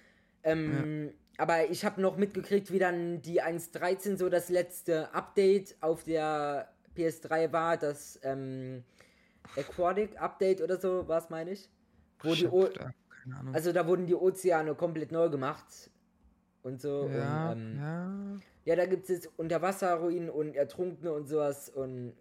Ähm, 0.42 1.08
ja. 1.08 1.12
Aber 1.40 1.70
ich 1.70 1.86
habe 1.86 2.02
noch 2.02 2.18
mitgekriegt, 2.18 2.70
wie 2.70 2.78
dann 2.78 3.22
die 3.22 3.42
1.13 3.42 4.18
so 4.18 4.28
das 4.28 4.50
letzte 4.50 5.12
Update 5.14 5.74
auf 5.80 6.04
der 6.04 6.68
PS3 6.94 7.50
war, 7.50 7.78
das 7.78 8.20
ähm, 8.22 8.84
Aquatic 9.56 10.20
Update 10.20 10.60
oder 10.60 10.78
so, 10.78 11.08
was 11.08 11.30
meine 11.30 11.52
ich? 11.52 11.70
Wo 12.22 12.34
die 12.34 12.46
o 12.46 12.68
also 13.54 13.72
da 13.72 13.86
wurden 13.86 14.06
die 14.06 14.14
Ozeane 14.14 14.74
komplett 14.74 15.12
neu 15.12 15.30
gemacht 15.30 15.90
und 16.62 16.82
so. 16.82 17.08
Ja, 17.08 17.52
und, 17.52 17.58
ähm, 17.58 17.78
ja. 17.78 18.12
ja, 18.66 18.76
da 18.76 18.84
gibt 18.84 19.04
es 19.04 19.08
jetzt 19.08 19.30
Unterwasserruinen 19.38 20.28
und 20.28 20.56
Ertrunkene 20.56 21.10
und 21.10 21.26
sowas 21.26 21.70
und 21.70 22.12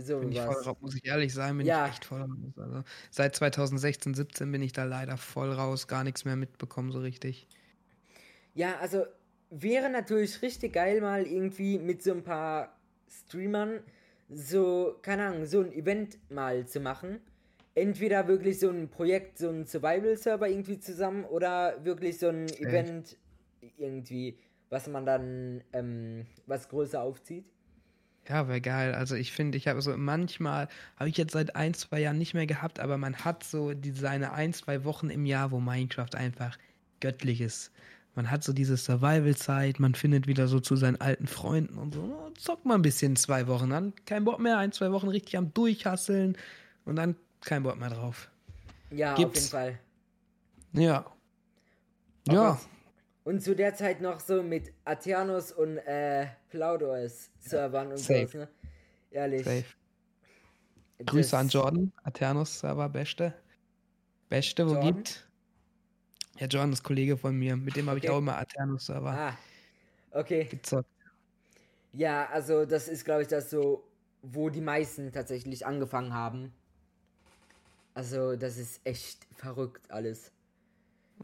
so 0.00 0.18
bin 0.18 0.32
ich 0.32 0.40
voll 0.40 0.62
raus, 0.64 0.76
muss 0.80 0.96
ich 0.96 1.06
ehrlich 1.06 1.32
sein, 1.32 1.56
bin 1.56 1.64
ja. 1.64 1.86
ich 1.86 1.92
echt 1.92 2.04
voll 2.04 2.22
raus. 2.22 2.30
Also, 2.56 2.82
seit 3.12 3.36
2016, 3.36 4.14
17 4.14 4.50
bin 4.50 4.62
ich 4.62 4.72
da 4.72 4.82
leider 4.82 5.16
voll 5.16 5.52
raus, 5.52 5.86
gar 5.86 6.02
nichts 6.02 6.24
mehr 6.24 6.34
mitbekommen 6.34 6.90
so 6.90 6.98
richtig. 6.98 7.46
Ja, 8.58 8.76
also 8.80 9.06
wäre 9.50 9.88
natürlich 9.88 10.42
richtig 10.42 10.72
geil, 10.72 11.00
mal 11.00 11.24
irgendwie 11.24 11.78
mit 11.78 12.02
so 12.02 12.10
ein 12.10 12.24
paar 12.24 12.76
Streamern 13.08 13.78
so, 14.28 14.98
keine 15.00 15.26
Ahnung, 15.26 15.46
so 15.46 15.60
ein 15.60 15.72
Event 15.72 16.18
mal 16.28 16.66
zu 16.66 16.80
machen. 16.80 17.20
Entweder 17.76 18.26
wirklich 18.26 18.58
so 18.58 18.68
ein 18.68 18.88
Projekt, 18.88 19.38
so 19.38 19.48
ein 19.48 19.64
Survival-Server 19.64 20.48
irgendwie 20.48 20.80
zusammen 20.80 21.24
oder 21.24 21.84
wirklich 21.84 22.18
so 22.18 22.30
ein 22.30 22.46
Echt? 22.46 22.60
Event 22.60 23.16
irgendwie, 23.76 24.36
was 24.70 24.88
man 24.88 25.06
dann 25.06 25.62
ähm, 25.72 26.26
was 26.46 26.68
größer 26.68 27.00
aufzieht. 27.00 27.44
Ja, 28.28 28.48
wäre 28.48 28.60
geil. 28.60 28.92
Also 28.92 29.14
ich 29.14 29.30
finde, 29.30 29.56
ich 29.56 29.68
habe 29.68 29.80
so 29.82 29.96
manchmal, 29.96 30.66
habe 30.96 31.08
ich 31.08 31.16
jetzt 31.16 31.32
seit 31.32 31.54
ein, 31.54 31.74
zwei 31.74 32.00
Jahren 32.00 32.18
nicht 32.18 32.34
mehr 32.34 32.48
gehabt, 32.48 32.80
aber 32.80 32.98
man 32.98 33.24
hat 33.24 33.44
so 33.44 33.72
die, 33.72 33.92
seine 33.92 34.32
ein, 34.32 34.52
zwei 34.52 34.84
Wochen 34.84 35.10
im 35.10 35.26
Jahr, 35.26 35.52
wo 35.52 35.60
Minecraft 35.60 36.16
einfach 36.16 36.58
göttlich 36.98 37.40
ist 37.40 37.70
man 38.18 38.32
hat 38.32 38.42
so 38.42 38.52
diese 38.52 38.76
Survival-Zeit, 38.76 39.78
man 39.78 39.94
findet 39.94 40.26
wieder 40.26 40.48
so 40.48 40.58
zu 40.58 40.74
seinen 40.74 41.00
alten 41.00 41.28
Freunden 41.28 41.78
und 41.78 41.94
so, 41.94 42.32
zockt 42.36 42.64
mal 42.64 42.74
ein 42.74 42.82
bisschen 42.82 43.14
zwei 43.14 43.46
Wochen, 43.46 43.70
dann 43.70 43.92
kein 44.06 44.24
Bock 44.24 44.40
mehr, 44.40 44.58
ein, 44.58 44.72
zwei 44.72 44.90
Wochen 44.90 45.06
richtig 45.06 45.36
am 45.36 45.54
Durchhasseln 45.54 46.36
und 46.84 46.96
dann 46.96 47.14
kein 47.42 47.62
Bock 47.62 47.78
mehr 47.78 47.90
drauf. 47.90 48.28
Ja, 48.90 49.14
Gibt's. 49.14 49.54
auf 49.54 49.62
jeden 49.62 49.78
Fall. 50.72 50.82
Ja. 50.82 51.06
Aber 52.26 52.34
ja. 52.34 52.60
Und 53.22 53.40
zu 53.40 53.54
der 53.54 53.76
Zeit 53.76 54.00
noch 54.00 54.18
so 54.18 54.42
mit 54.42 54.72
Aternos 54.84 55.52
und 55.52 55.78
äh, 55.78 56.26
Plaudois-Servern 56.50 57.86
ja, 57.86 57.94
und 57.94 57.98
so, 58.00 58.12
ne? 58.12 58.48
Ehrlich. 59.12 59.44
Safe. 59.44 59.64
Grüße 61.06 61.38
an 61.38 61.48
Jordan, 61.50 61.92
Aternos-Server, 62.02 62.88
beste. 62.88 63.32
Beste, 64.28 64.66
wo 64.66 64.72
Jordan? 64.72 64.94
gibt. 64.96 65.27
Ja, 66.38 66.46
John 66.46 66.72
ist 66.72 66.84
Kollege 66.84 67.16
von 67.16 67.36
mir. 67.36 67.56
Mit 67.56 67.76
dem 67.76 67.88
habe 67.88 67.98
ich 67.98 68.08
auch 68.08 68.18
immer 68.18 68.38
Aterno-Server. 68.38 69.10
Ah, 69.10 69.38
okay. 70.12 70.44
Gezockt. 70.44 70.88
Ja, 71.92 72.28
also 72.30 72.64
das 72.64 72.86
ist, 72.86 73.04
glaube 73.04 73.22
ich, 73.22 73.28
das 73.28 73.50
so, 73.50 73.82
wo 74.22 74.48
die 74.48 74.60
meisten 74.60 75.10
tatsächlich 75.10 75.66
angefangen 75.66 76.14
haben. 76.14 76.52
Also, 77.94 78.36
das 78.36 78.56
ist 78.56 78.80
echt 78.84 79.26
verrückt 79.34 79.90
alles. 79.90 80.30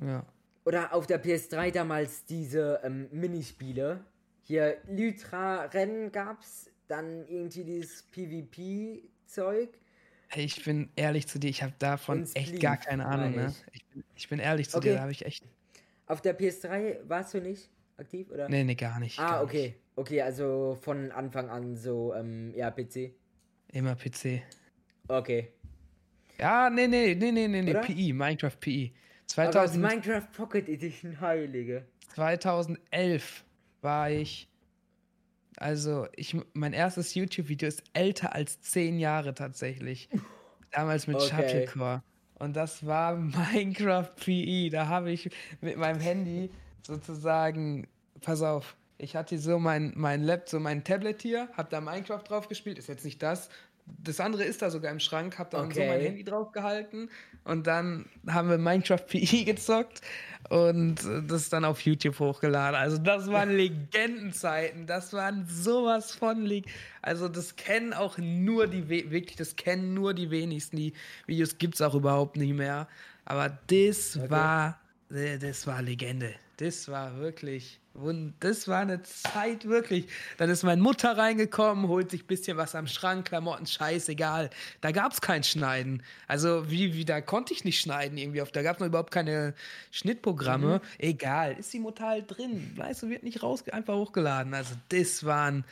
Ja. 0.00 0.26
Oder 0.64 0.92
auf 0.92 1.06
der 1.06 1.22
PS3 1.22 1.70
damals 1.70 2.24
diese 2.24 2.80
ähm, 2.82 3.08
Minispiele. 3.12 4.04
Hier 4.42 4.78
Lytra-Rennen 4.88 6.10
gab's, 6.10 6.70
dann 6.88 7.26
irgendwie 7.28 7.64
dieses 7.64 8.02
PvP-Zeug. 8.10 9.68
Ich 10.36 10.64
bin 10.64 10.90
ehrlich 10.96 11.26
zu 11.26 11.38
dir, 11.38 11.48
ich 11.48 11.62
habe 11.62 11.74
davon 11.78 12.28
echt 12.34 12.60
gar 12.60 12.76
keine 12.76 13.06
Ahnung. 13.06 13.34
Ne? 13.34 13.54
Ich, 13.72 13.84
bin, 13.86 14.04
ich 14.14 14.28
bin 14.28 14.38
ehrlich 14.38 14.70
zu 14.70 14.78
okay. 14.78 14.88
dir, 14.88 14.94
da 14.94 15.00
habe 15.02 15.12
ich 15.12 15.24
echt. 15.24 15.44
Auf 16.06 16.20
der 16.20 16.38
PS3 16.38 17.08
warst 17.08 17.34
du 17.34 17.40
nicht 17.40 17.70
aktiv, 17.96 18.30
oder? 18.30 18.48
Nee, 18.48 18.64
nee, 18.64 18.74
gar 18.74 18.98
nicht. 18.98 19.18
Ah, 19.18 19.30
gar 19.30 19.44
okay. 19.44 19.62
Nicht. 19.62 19.78
Okay, 19.96 20.22
also 20.22 20.76
von 20.80 21.12
Anfang 21.12 21.48
an 21.50 21.76
so, 21.76 22.14
ähm, 22.14 22.52
ja, 22.54 22.70
PC. 22.70 23.12
Immer 23.72 23.94
PC. 23.94 24.42
Okay. 25.08 25.52
Ja, 26.38 26.68
nee, 26.68 26.88
nee, 26.88 27.14
nee, 27.14 27.30
nee, 27.30 27.46
nee, 27.46 27.62
nee, 27.62 27.74
PI, 27.74 28.12
Minecraft 28.12 28.58
PI. 28.58 28.92
2000, 29.26 29.82
Minecraft 29.82 30.26
Pocket 30.32 30.68
Edition, 30.68 31.20
heilige. 31.20 31.86
2011 32.14 33.44
war 33.80 34.10
ich 34.10 34.48
also, 35.56 36.06
ich, 36.16 36.36
mein 36.52 36.72
erstes 36.72 37.14
YouTube-Video 37.14 37.68
ist 37.68 37.82
älter 37.92 38.34
als 38.34 38.60
zehn 38.60 38.98
Jahre 38.98 39.34
tatsächlich. 39.34 40.08
Damals 40.70 41.06
mit 41.06 41.16
okay. 41.16 41.28
Shuttlecore. 41.28 42.02
Und 42.38 42.56
das 42.56 42.84
war 42.84 43.16
Minecraft 43.16 44.10
PE. 44.16 44.70
Da 44.70 44.88
habe 44.88 45.12
ich 45.12 45.30
mit 45.60 45.76
meinem 45.76 46.00
Handy 46.00 46.50
sozusagen, 46.82 47.86
pass 48.20 48.42
auf, 48.42 48.76
ich 48.98 49.16
hatte 49.16 49.38
so 49.38 49.58
mein, 49.58 49.92
mein 49.96 50.22
Laptop, 50.22 50.48
so 50.48 50.60
mein 50.60 50.84
Tablet 50.84 51.22
hier, 51.22 51.48
habe 51.56 51.68
da 51.70 51.80
Minecraft 51.80 52.22
drauf 52.26 52.48
gespielt, 52.48 52.78
ist 52.78 52.88
jetzt 52.88 53.04
nicht 53.04 53.22
das, 53.22 53.48
das 53.86 54.20
andere 54.20 54.44
ist 54.44 54.62
da 54.62 54.70
sogar 54.70 54.90
im 54.92 55.00
Schrank, 55.00 55.38
hab 55.38 55.50
dann 55.50 55.66
okay. 55.66 55.74
so 55.74 55.80
mein 55.80 56.00
Handy 56.00 56.24
drauf 56.24 56.52
gehalten 56.52 57.10
und 57.44 57.66
dann 57.66 58.06
haben 58.26 58.48
wir 58.48 58.58
Minecraft 58.58 59.06
PE 59.06 59.44
gezockt 59.44 60.00
und 60.48 60.96
das 61.26 61.48
dann 61.48 61.64
auf 61.64 61.80
YouTube 61.80 62.18
hochgeladen. 62.18 62.78
Also 62.78 62.98
das 62.98 63.28
waren 63.28 63.50
Legendenzeiten, 63.56 64.86
das 64.86 65.12
waren 65.12 65.46
sowas 65.46 66.12
von 66.12 66.44
Leg 66.44 66.66
also 67.02 67.28
das 67.28 67.56
kennen 67.56 67.92
auch 67.92 68.16
nur 68.16 68.66
die 68.66 68.88
wirklich, 68.88 69.36
das 69.36 69.56
kennen 69.56 69.92
nur 69.92 70.14
die 70.14 70.30
wenigsten. 70.30 70.76
Die 70.78 70.94
Videos 71.26 71.58
gibt's 71.58 71.82
auch 71.82 71.94
überhaupt 71.94 72.36
nicht 72.36 72.54
mehr, 72.54 72.88
aber 73.26 73.58
das 73.66 74.16
okay. 74.16 74.30
war 74.30 74.80
das 75.10 75.66
war 75.66 75.82
Legende. 75.82 76.34
Das 76.56 76.88
war 76.88 77.16
wirklich 77.18 77.80
und 77.94 78.34
das 78.40 78.66
war 78.66 78.80
eine 78.80 79.02
Zeit 79.02 79.66
wirklich. 79.66 80.08
Dann 80.36 80.50
ist 80.50 80.64
meine 80.64 80.82
Mutter 80.82 81.16
reingekommen, 81.16 81.86
holt 81.86 82.10
sich 82.10 82.24
ein 82.24 82.26
bisschen 82.26 82.56
was 82.56 82.74
am 82.74 82.88
Schrank, 82.88 83.28
Klamotten, 83.28 83.66
scheißegal. 83.66 84.50
Da 84.80 84.90
gab 84.90 85.12
es 85.12 85.20
kein 85.20 85.44
Schneiden. 85.44 86.02
Also, 86.26 86.68
wie, 86.68 86.94
wie, 86.94 87.04
da 87.04 87.20
konnte 87.20 87.54
ich 87.54 87.64
nicht 87.64 87.80
schneiden 87.80 88.18
irgendwie. 88.18 88.42
Auf, 88.42 88.50
da 88.50 88.62
gab 88.62 88.76
es 88.76 88.80
noch 88.80 88.88
überhaupt 88.88 89.12
keine 89.12 89.54
Schnittprogramme. 89.92 90.80
Mhm. 90.82 90.88
Egal, 90.98 91.52
ist 91.52 91.72
die 91.72 91.78
Mutter 91.78 92.06
halt 92.06 92.36
drin. 92.36 92.72
Weißt 92.74 93.04
du, 93.04 93.10
wird 93.10 93.22
nicht 93.22 93.44
raus, 93.44 93.62
einfach 93.68 93.94
hochgeladen. 93.94 94.54
Also, 94.54 94.74
das 94.88 95.22
waren 95.22 95.64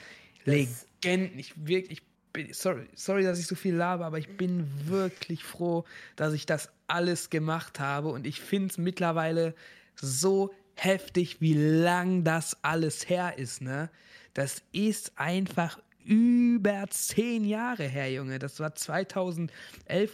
das 0.45 0.55
Legenden. 0.55 1.41
Ich 1.41 1.55
wirklich, 1.67 2.03
bin, 2.33 2.53
sorry, 2.53 2.87
sorry, 2.95 3.25
dass 3.25 3.41
ich 3.41 3.49
so 3.49 3.57
viel 3.57 3.75
laber, 3.75 4.07
aber 4.07 4.19
ich 4.19 4.37
bin 4.37 4.71
wirklich 4.87 5.43
froh, 5.43 5.85
dass 6.15 6.35
ich 6.35 6.47
das 6.47 6.71
alles 6.87 7.31
gemacht 7.31 7.81
habe. 7.81 8.11
Und 8.11 8.29
ich 8.29 8.41
finde 8.41 8.69
es 8.69 8.79
mittlerweile 8.79 9.55
so 9.97 10.53
heftig, 10.85 11.41
wie 11.41 11.55
lang 11.55 12.25
das 12.25 12.57
alles 12.63 13.09
her 13.09 13.39
ist, 13.39 13.63
ne? 13.63 13.91
Das 14.35 14.63
ist 14.73 15.13
einfach 15.17 15.79
über 16.05 16.87
zehn 16.91 17.45
Jahre 17.45 17.85
her, 17.85 18.11
Junge. 18.11 18.39
Das 18.39 18.59
war 18.61 18.75
2011 18.75 19.51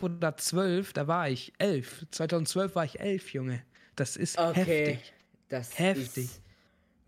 oder 0.02 0.36
12, 0.36 0.92
da 0.92 1.06
war 1.06 1.30
ich 1.30 1.52
elf. 1.58 2.04
2012 2.10 2.74
war 2.74 2.84
ich 2.84 3.00
elf, 3.00 3.32
Junge. 3.32 3.62
Das 3.96 4.16
ist 4.16 4.38
okay. 4.38 4.64
heftig. 4.64 5.12
Das 5.48 5.78
heftig. 5.78 6.24
Ist, 6.24 6.42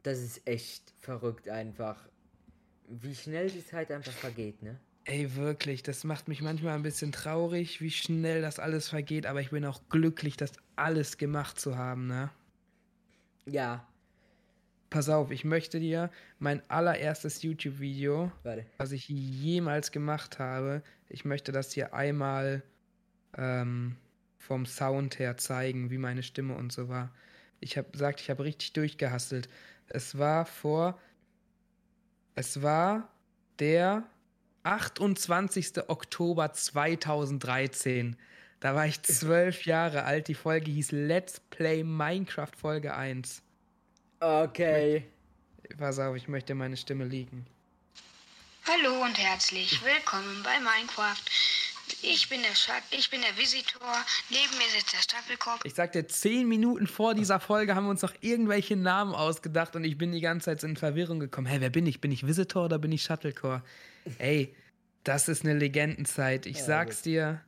das 0.02 0.18
ist 0.18 0.46
echt 0.46 0.94
verrückt 0.98 1.48
einfach. 1.48 1.96
Wie 2.88 3.14
schnell 3.14 3.50
die 3.50 3.64
Zeit 3.64 3.92
einfach 3.92 4.12
vergeht, 4.12 4.62
ne? 4.62 4.80
Ey, 5.04 5.34
wirklich, 5.34 5.82
das 5.82 6.04
macht 6.04 6.28
mich 6.28 6.40
manchmal 6.40 6.74
ein 6.74 6.82
bisschen 6.82 7.12
traurig, 7.12 7.80
wie 7.80 7.90
schnell 7.90 8.42
das 8.42 8.58
alles 8.58 8.88
vergeht, 8.88 9.26
aber 9.26 9.40
ich 9.40 9.50
bin 9.50 9.64
auch 9.64 9.80
glücklich, 9.88 10.36
das 10.36 10.52
alles 10.76 11.18
gemacht 11.18 11.60
zu 11.60 11.76
haben, 11.76 12.06
ne? 12.06 12.30
Ja. 13.46 13.86
Pass 14.90 15.08
auf, 15.08 15.30
ich 15.30 15.44
möchte 15.44 15.78
dir 15.78 16.10
mein 16.40 16.68
allererstes 16.68 17.42
YouTube-Video, 17.42 18.32
was 18.78 18.90
ich 18.90 19.08
jemals 19.08 19.92
gemacht 19.92 20.40
habe, 20.40 20.82
ich 21.08 21.24
möchte 21.24 21.52
das 21.52 21.72
hier 21.72 21.94
einmal 21.94 22.62
ähm, 23.36 23.96
vom 24.38 24.66
Sound 24.66 25.18
her 25.18 25.36
zeigen, 25.36 25.90
wie 25.90 25.98
meine 25.98 26.24
Stimme 26.24 26.56
und 26.56 26.72
so 26.72 26.88
war. 26.88 27.12
Ich 27.60 27.78
habe 27.78 27.90
gesagt, 27.90 28.20
ich 28.20 28.30
habe 28.30 28.42
richtig 28.42 28.72
durchgehasselt. 28.72 29.48
Es 29.86 30.18
war 30.18 30.46
vor. 30.46 30.98
Es 32.34 32.62
war 32.62 33.12
der 33.58 34.04
28. 34.62 35.88
Oktober 35.88 36.52
2013. 36.52 38.16
Da 38.60 38.74
war 38.74 38.86
ich 38.86 39.02
zwölf 39.02 39.64
Jahre 39.64 40.04
alt. 40.04 40.28
Die 40.28 40.34
Folge 40.34 40.70
hieß 40.70 40.92
Let's 40.92 41.40
Play 41.50 41.82
Minecraft 41.82 42.52
Folge 42.56 42.94
1. 42.94 43.42
Okay. 44.20 45.06
Pass 45.78 45.98
auf, 45.98 46.14
ich 46.16 46.28
möchte 46.28 46.54
meine 46.54 46.76
Stimme 46.76 47.04
liegen. 47.04 47.46
Hallo 48.66 49.02
und 49.02 49.16
herzlich 49.18 49.82
willkommen 49.82 50.42
bei 50.44 50.58
Minecraft. 50.60 51.22
Ich 52.02 52.28
bin 52.28 52.40
der 52.42 52.54
Schat 52.54 52.82
ich 52.90 53.10
bin 53.10 53.20
der 53.22 53.36
Visitor. 53.36 53.80
Neben 54.28 54.58
mir 54.58 54.68
sitzt 54.78 54.92
der 54.92 54.98
Stapelkopf. 54.98 55.60
Ich 55.64 55.74
sagte, 55.74 56.06
zehn 56.06 56.46
Minuten 56.46 56.86
vor 56.86 57.14
dieser 57.14 57.40
Folge 57.40 57.74
haben 57.74 57.84
wir 57.84 57.90
uns 57.90 58.02
noch 58.02 58.14
irgendwelche 58.20 58.76
Namen 58.76 59.14
ausgedacht 59.14 59.74
und 59.74 59.84
ich 59.84 59.96
bin 59.96 60.12
die 60.12 60.20
ganze 60.20 60.46
Zeit 60.46 60.62
in 60.64 60.76
Verwirrung 60.76 61.18
gekommen. 61.18 61.46
Hey, 61.46 61.60
wer 61.62 61.70
bin 61.70 61.86
ich? 61.86 62.00
Bin 62.00 62.12
ich 62.12 62.26
Visitor 62.26 62.66
oder 62.66 62.78
bin 62.78 62.92
ich 62.92 63.02
Shuttlecore? 63.02 63.62
Ey, 64.18 64.54
Das 65.04 65.28
ist 65.28 65.44
eine 65.44 65.54
Legendenzeit. 65.54 66.44
Ich 66.44 66.58
Ja, 66.58 66.64
sag's 66.64 66.96
gut. 66.98 67.06
dir, 67.06 67.40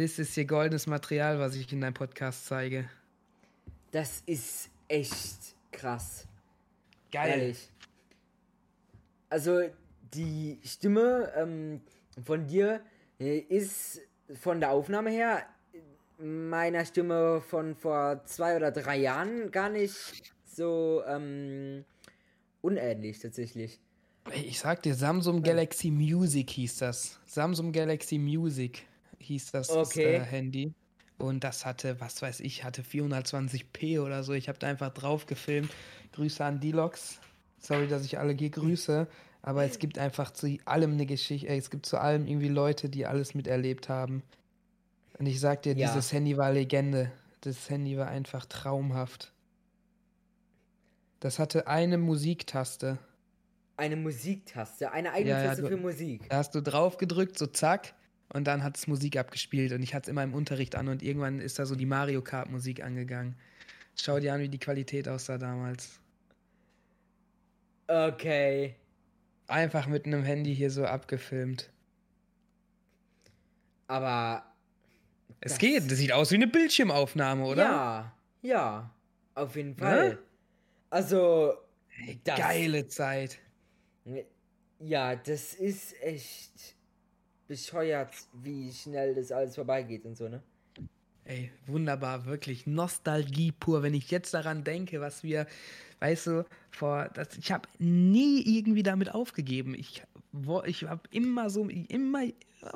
das 0.00 0.18
ist 0.18 0.34
hier 0.34 0.46
goldenes 0.46 0.86
Material, 0.86 1.38
was 1.38 1.54
ich 1.56 1.70
in 1.74 1.82
deinem 1.82 1.92
Podcast 1.92 2.46
zeige. 2.46 2.88
Das 3.90 4.22
ist 4.24 4.70
echt 4.88 5.54
krass. 5.70 6.26
Geil. 7.12 7.28
Ehrlich. 7.28 7.68
Also 9.28 9.60
die 10.14 10.58
Stimme 10.64 11.30
ähm, 11.36 11.82
von 12.24 12.46
dir 12.46 12.80
äh, 13.18 13.40
ist 13.40 14.00
von 14.40 14.60
der 14.60 14.70
Aufnahme 14.70 15.10
her 15.10 15.44
meiner 16.18 16.86
Stimme 16.86 17.42
von 17.42 17.74
vor 17.74 18.24
zwei 18.24 18.56
oder 18.56 18.70
drei 18.70 18.96
Jahren 18.96 19.50
gar 19.50 19.68
nicht 19.68 20.32
so 20.46 21.02
ähm, 21.06 21.84
unähnlich 22.62 23.18
tatsächlich. 23.18 23.80
Ich 24.34 24.60
sag 24.60 24.82
dir, 24.82 24.94
Samsung 24.94 25.42
Galaxy 25.42 25.90
Music 25.90 26.48
hieß 26.50 26.78
das. 26.78 27.18
Samsung 27.26 27.72
Galaxy 27.72 28.16
Music 28.16 28.86
hieß 29.20 29.52
das 29.52 29.70
Okay. 29.70 30.16
äh, 30.16 30.20
Handy. 30.20 30.74
Und 31.18 31.44
das 31.44 31.66
hatte, 31.66 32.00
was 32.00 32.22
weiß 32.22 32.40
ich, 32.40 32.64
hatte 32.64 32.82
420p 32.82 34.00
oder 34.00 34.22
so. 34.22 34.32
Ich 34.32 34.48
habe 34.48 34.58
da 34.58 34.68
einfach 34.68 34.90
drauf 34.92 35.26
gefilmt. 35.26 35.70
Grüße 36.12 36.42
an 36.44 36.60
Delox. 36.60 37.20
Sorry, 37.58 37.86
dass 37.88 38.04
ich 38.04 38.18
alle 38.18 38.34
grüße. 38.34 39.06
Aber 39.42 39.64
es 39.64 39.78
gibt 39.78 39.98
einfach 39.98 40.30
zu 40.32 40.56
allem 40.64 40.92
eine 40.92 41.06
Geschichte. 41.06 41.48
äh, 41.48 41.56
Es 41.58 41.70
gibt 41.70 41.86
zu 41.86 41.98
allem 41.98 42.26
irgendwie 42.26 42.48
Leute, 42.48 42.88
die 42.88 43.06
alles 43.06 43.34
miterlebt 43.34 43.88
haben. 43.88 44.22
Und 45.18 45.26
ich 45.26 45.40
sag 45.40 45.62
dir, 45.62 45.74
Ja. 45.76 45.88
dieses 45.88 46.12
Handy 46.12 46.36
war 46.38 46.52
Legende. 46.52 47.12
Das 47.42 47.68
Handy 47.68 47.96
war 47.98 48.08
einfach 48.08 48.46
traumhaft. 48.46 49.32
Das 51.20 51.38
hatte 51.38 51.66
eine 51.66 51.98
Musiktaste. 51.98 52.98
Eine 53.76 53.96
Musiktaste, 53.96 54.92
eine 54.92 55.12
eigene 55.12 55.30
Ja, 55.32 55.38
ja, 55.42 55.46
Taste 55.48 55.62
du- 55.62 55.68
für 55.68 55.76
Musik. 55.76 56.28
Da 56.30 56.36
hast 56.38 56.54
du 56.54 56.62
drauf 56.62 56.96
gedrückt, 56.98 57.38
so 57.38 57.46
zack, 57.46 57.94
und 58.32 58.44
dann 58.46 58.62
hat 58.62 58.76
es 58.76 58.86
Musik 58.86 59.16
abgespielt. 59.16 59.72
Und 59.72 59.82
ich 59.82 59.94
hatte 59.94 60.04
es 60.04 60.08
immer 60.08 60.22
im 60.24 60.34
Unterricht 60.34 60.74
an 60.76 60.88
und 60.88 61.02
irgendwann 61.02 61.40
ist 61.40 61.58
da 61.58 61.66
so 61.66 61.74
die 61.74 61.86
Mario 61.86 62.22
Kart 62.22 62.50
Musik 62.50 62.82
angegangen. 62.82 63.36
Schau 63.96 64.18
dir 64.20 64.34
an, 64.34 64.40
wie 64.40 64.48
die 64.48 64.58
Qualität 64.58 65.08
aussah 65.08 65.36
damals. 65.38 66.00
Okay. 67.88 68.76
Einfach 69.48 69.86
mit 69.88 70.06
einem 70.06 70.22
Handy 70.22 70.54
hier 70.54 70.70
so 70.70 70.84
abgefilmt. 70.84 71.70
Aber 73.88 74.44
Es 75.40 75.52
Das- 75.52 75.58
geht, 75.58 75.90
das 75.90 75.98
sieht 75.98 76.12
aus 76.12 76.30
wie 76.30 76.36
eine 76.36 76.46
Bildschirmaufnahme, 76.46 77.44
oder? 77.44 77.62
ja, 77.64 78.12
ja, 78.42 78.94
auf 79.34 79.56
jeden 79.56 79.74
Fall. 79.74 80.18
Also, 80.90 81.54
das, 82.24 82.38
Geile 82.38 82.86
Zeit. 82.88 83.38
Ja, 84.78 85.16
das 85.16 85.54
ist 85.54 86.00
echt 86.02 86.76
bescheuert, 87.50 88.14
wie 88.44 88.72
schnell 88.72 89.12
das 89.12 89.32
alles 89.32 89.56
vorbeigeht 89.56 90.04
und 90.04 90.16
so, 90.16 90.28
ne? 90.28 90.40
Ey, 91.24 91.50
wunderbar, 91.66 92.24
wirklich 92.24 92.64
Nostalgie 92.68 93.50
pur, 93.50 93.82
wenn 93.82 93.92
ich 93.92 94.08
jetzt 94.12 94.32
daran 94.34 94.62
denke, 94.62 95.00
was 95.00 95.24
wir, 95.24 95.46
weißt 95.98 96.26
du, 96.28 96.46
vor, 96.70 97.10
das, 97.12 97.36
ich 97.36 97.50
habe 97.50 97.68
nie 97.80 98.40
irgendwie 98.56 98.84
damit 98.84 99.12
aufgegeben. 99.12 99.74
Ich, 99.74 100.02
ich 100.64 100.84
habe 100.84 101.02
immer 101.10 101.50
so, 101.50 101.68
immer, 101.68 102.22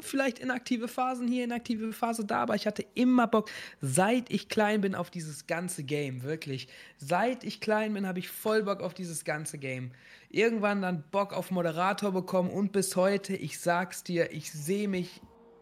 vielleicht 0.00 0.40
inaktive 0.40 0.88
Phasen 0.88 1.28
hier, 1.28 1.44
inaktive 1.44 1.92
Phase 1.92 2.24
da, 2.24 2.42
aber 2.42 2.56
ich 2.56 2.66
hatte 2.66 2.84
immer 2.94 3.28
Bock, 3.28 3.50
seit 3.80 4.28
ich 4.28 4.48
klein 4.48 4.80
bin, 4.80 4.96
auf 4.96 5.08
dieses 5.08 5.46
ganze 5.46 5.84
Game, 5.84 6.24
wirklich. 6.24 6.66
Seit 6.98 7.44
ich 7.44 7.60
klein 7.60 7.94
bin, 7.94 8.08
habe 8.08 8.18
ich 8.18 8.28
voll 8.28 8.64
Bock 8.64 8.80
auf 8.80 8.92
dieses 8.92 9.24
ganze 9.24 9.56
Game. 9.58 9.92
Irgendwann 10.34 10.82
dann 10.82 11.04
Bock 11.12 11.32
auf 11.32 11.52
Moderator 11.52 12.10
bekommen 12.10 12.50
und 12.50 12.72
bis 12.72 12.96
heute, 12.96 13.36
ich 13.36 13.60
sag's 13.60 14.02
dir, 14.02 14.32
ich 14.32 14.50
sehe 14.50 14.88
mich 14.88 15.20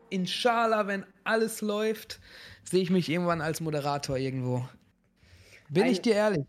Inshallah, 0.08 0.86
wenn 0.86 1.04
alles 1.24 1.60
läuft, 1.62 2.20
sehe 2.64 2.82
ich 2.82 2.90
mich 2.90 3.08
irgendwann 3.08 3.40
als 3.40 3.60
Moderator 3.60 4.16
irgendwo. 4.16 4.66
Bin 5.70 5.84
Ein- 5.84 5.92
ich 5.92 6.00
dir 6.02 6.14
ehrlich? 6.14 6.46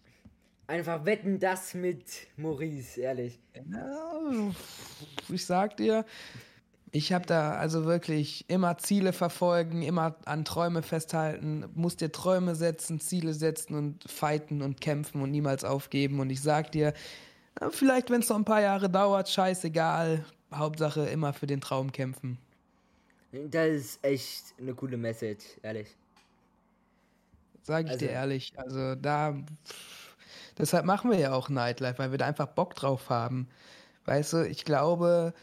Einfach 0.67 1.05
wetten 1.05 1.39
das 1.39 1.73
mit 1.73 2.05
Maurice, 2.37 2.99
ehrlich. 3.01 3.39
Ja, 3.53 4.51
ich 5.29 5.45
sag 5.45 5.75
dir, 5.77 6.05
ich 6.91 7.11
habe 7.11 7.25
da 7.25 7.55
also 7.55 7.85
wirklich 7.85 8.45
immer 8.49 8.77
Ziele 8.77 9.11
verfolgen, 9.11 9.81
immer 9.81 10.15
an 10.25 10.45
Träume 10.45 10.81
festhalten, 10.81 11.65
muss 11.73 11.97
dir 11.97 12.11
Träume 12.11 12.55
setzen, 12.55 12.99
Ziele 13.01 13.33
setzen 13.33 13.75
und 13.75 14.09
fighten 14.09 14.61
und 14.61 14.79
kämpfen 14.79 15.21
und 15.21 15.31
niemals 15.31 15.63
aufgeben. 15.65 16.19
Und 16.21 16.29
ich 16.29 16.41
sag 16.41 16.71
dir, 16.71 16.93
vielleicht 17.69 18.09
wenn 18.09 18.21
es 18.21 18.29
noch 18.29 18.37
ein 18.37 18.45
paar 18.45 18.61
Jahre 18.61 18.89
dauert, 18.89 19.29
scheißegal. 19.29 20.25
Hauptsache 20.53 21.01
immer 21.09 21.33
für 21.33 21.47
den 21.47 21.61
Traum 21.61 21.91
kämpfen. 21.91 22.37
Das 23.31 23.67
ist 23.69 24.03
echt 24.05 24.53
eine 24.59 24.75
coole 24.75 24.97
Message, 24.97 25.43
ehrlich. 25.63 25.87
Sag 27.63 27.85
ich 27.85 27.91
Also- 27.91 28.05
dir 28.05 28.11
ehrlich. 28.11 28.53
Also 28.57 28.95
da. 28.95 29.33
pff, 29.67 30.15
Deshalb 30.59 30.85
machen 30.85 31.09
wir 31.09 31.17
ja 31.17 31.33
auch 31.33 31.49
Nightlife, 31.49 31.97
weil 31.97 32.11
wir 32.11 32.19
da 32.19 32.27
einfach 32.27 32.45
Bock 32.45 32.75
drauf 32.75 33.09
haben. 33.09 33.47
Weißt 34.05 34.33
du, 34.33 34.47
ich 34.47 34.65
glaube, 34.65 35.33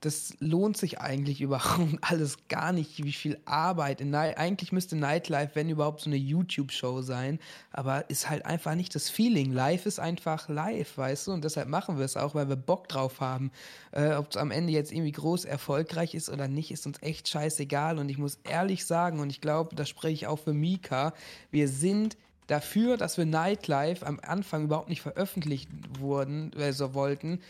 das 0.00 0.34
lohnt 0.40 0.76
sich 0.76 1.00
eigentlich 1.00 1.40
überhaupt 1.40 1.98
alles 2.00 2.36
gar 2.48 2.72
nicht, 2.72 3.04
wie 3.04 3.12
viel 3.12 3.38
Arbeit. 3.44 4.00
In 4.00 4.14
eigentlich 4.14 4.72
müsste 4.72 4.96
Nightlife, 4.96 5.52
wenn 5.54 5.68
überhaupt, 5.68 6.00
so 6.00 6.10
eine 6.10 6.16
YouTube-Show 6.16 7.02
sein. 7.02 7.38
Aber 7.70 8.08
ist 8.10 8.28
halt 8.28 8.44
einfach 8.46 8.74
nicht 8.74 8.94
das 8.94 9.10
Feeling. 9.10 9.52
Live 9.52 9.86
ist 9.86 10.00
einfach 10.00 10.48
live, 10.48 10.96
weißt 10.96 11.28
du? 11.28 11.32
Und 11.32 11.44
deshalb 11.44 11.68
machen 11.68 11.98
wir 11.98 12.04
es 12.04 12.16
auch, 12.16 12.34
weil 12.34 12.48
wir 12.48 12.56
Bock 12.56 12.88
drauf 12.88 13.20
haben. 13.20 13.50
Äh, 13.92 14.14
Ob 14.14 14.30
es 14.30 14.36
am 14.36 14.50
Ende 14.50 14.72
jetzt 14.72 14.92
irgendwie 14.92 15.12
groß 15.12 15.44
erfolgreich 15.44 16.14
ist 16.14 16.28
oder 16.28 16.48
nicht, 16.48 16.70
ist 16.70 16.86
uns 16.86 17.02
echt 17.02 17.28
scheißegal. 17.28 17.98
Und 17.98 18.08
ich 18.08 18.18
muss 18.18 18.38
ehrlich 18.44 18.86
sagen, 18.86 19.20
und 19.20 19.30
ich 19.30 19.40
glaube, 19.40 19.74
da 19.76 19.84
spreche 19.84 20.14
ich 20.14 20.26
auch 20.26 20.38
für 20.38 20.54
Mika, 20.54 21.12
wir 21.50 21.68
sind 21.68 22.16
dafür, 22.46 22.96
dass 22.96 23.16
wir 23.16 23.26
Nightlife 23.26 24.06
am 24.06 24.18
Anfang 24.20 24.64
überhaupt 24.64 24.88
nicht 24.88 25.02
veröffentlicht 25.02 25.68
wurden, 25.98 26.52
äh, 26.54 26.72
so 26.72 26.94
wollten, 26.94 27.40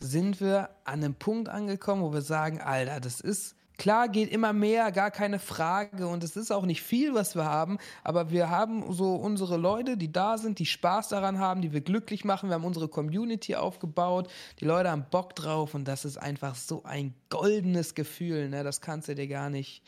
sind 0.00 0.40
wir 0.40 0.70
an 0.84 1.04
einem 1.04 1.14
Punkt 1.14 1.48
angekommen, 1.48 2.02
wo 2.02 2.12
wir 2.12 2.22
sagen, 2.22 2.60
Alter, 2.60 3.00
das 3.00 3.20
ist 3.20 3.54
klar, 3.76 4.08
geht 4.08 4.30
immer 4.30 4.52
mehr, 4.52 4.92
gar 4.92 5.10
keine 5.10 5.38
Frage 5.38 6.06
und 6.06 6.22
es 6.22 6.36
ist 6.36 6.50
auch 6.50 6.66
nicht 6.66 6.82
viel, 6.82 7.14
was 7.14 7.34
wir 7.34 7.46
haben, 7.46 7.78
aber 8.04 8.30
wir 8.30 8.50
haben 8.50 8.92
so 8.92 9.14
unsere 9.14 9.56
Leute, 9.56 9.96
die 9.96 10.12
da 10.12 10.36
sind, 10.36 10.58
die 10.58 10.66
Spaß 10.66 11.08
daran 11.08 11.38
haben, 11.38 11.62
die 11.62 11.72
wir 11.72 11.80
glücklich 11.80 12.24
machen, 12.24 12.50
wir 12.50 12.54
haben 12.54 12.64
unsere 12.64 12.88
Community 12.88 13.56
aufgebaut, 13.56 14.30
die 14.60 14.66
Leute 14.66 14.90
haben 14.90 15.06
Bock 15.10 15.34
drauf 15.34 15.74
und 15.74 15.88
das 15.88 16.04
ist 16.04 16.18
einfach 16.18 16.56
so 16.56 16.82
ein 16.84 17.14
goldenes 17.30 17.94
Gefühl, 17.94 18.50
ne? 18.50 18.64
Das 18.64 18.82
kannst 18.82 19.08
du 19.08 19.14
dir 19.14 19.28
gar 19.28 19.48
nicht 19.48 19.82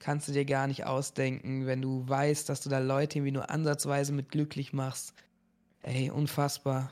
kannst 0.00 0.28
du 0.28 0.32
dir 0.32 0.46
gar 0.46 0.66
nicht 0.66 0.86
ausdenken, 0.86 1.66
wenn 1.66 1.82
du 1.82 2.08
weißt, 2.08 2.48
dass 2.48 2.62
du 2.62 2.70
da 2.70 2.78
Leute 2.78 3.18
irgendwie 3.18 3.32
nur 3.32 3.50
ansatzweise 3.50 4.12
mit 4.12 4.30
glücklich 4.30 4.72
machst. 4.72 5.14
Ey, 5.82 6.10
unfassbar. 6.10 6.90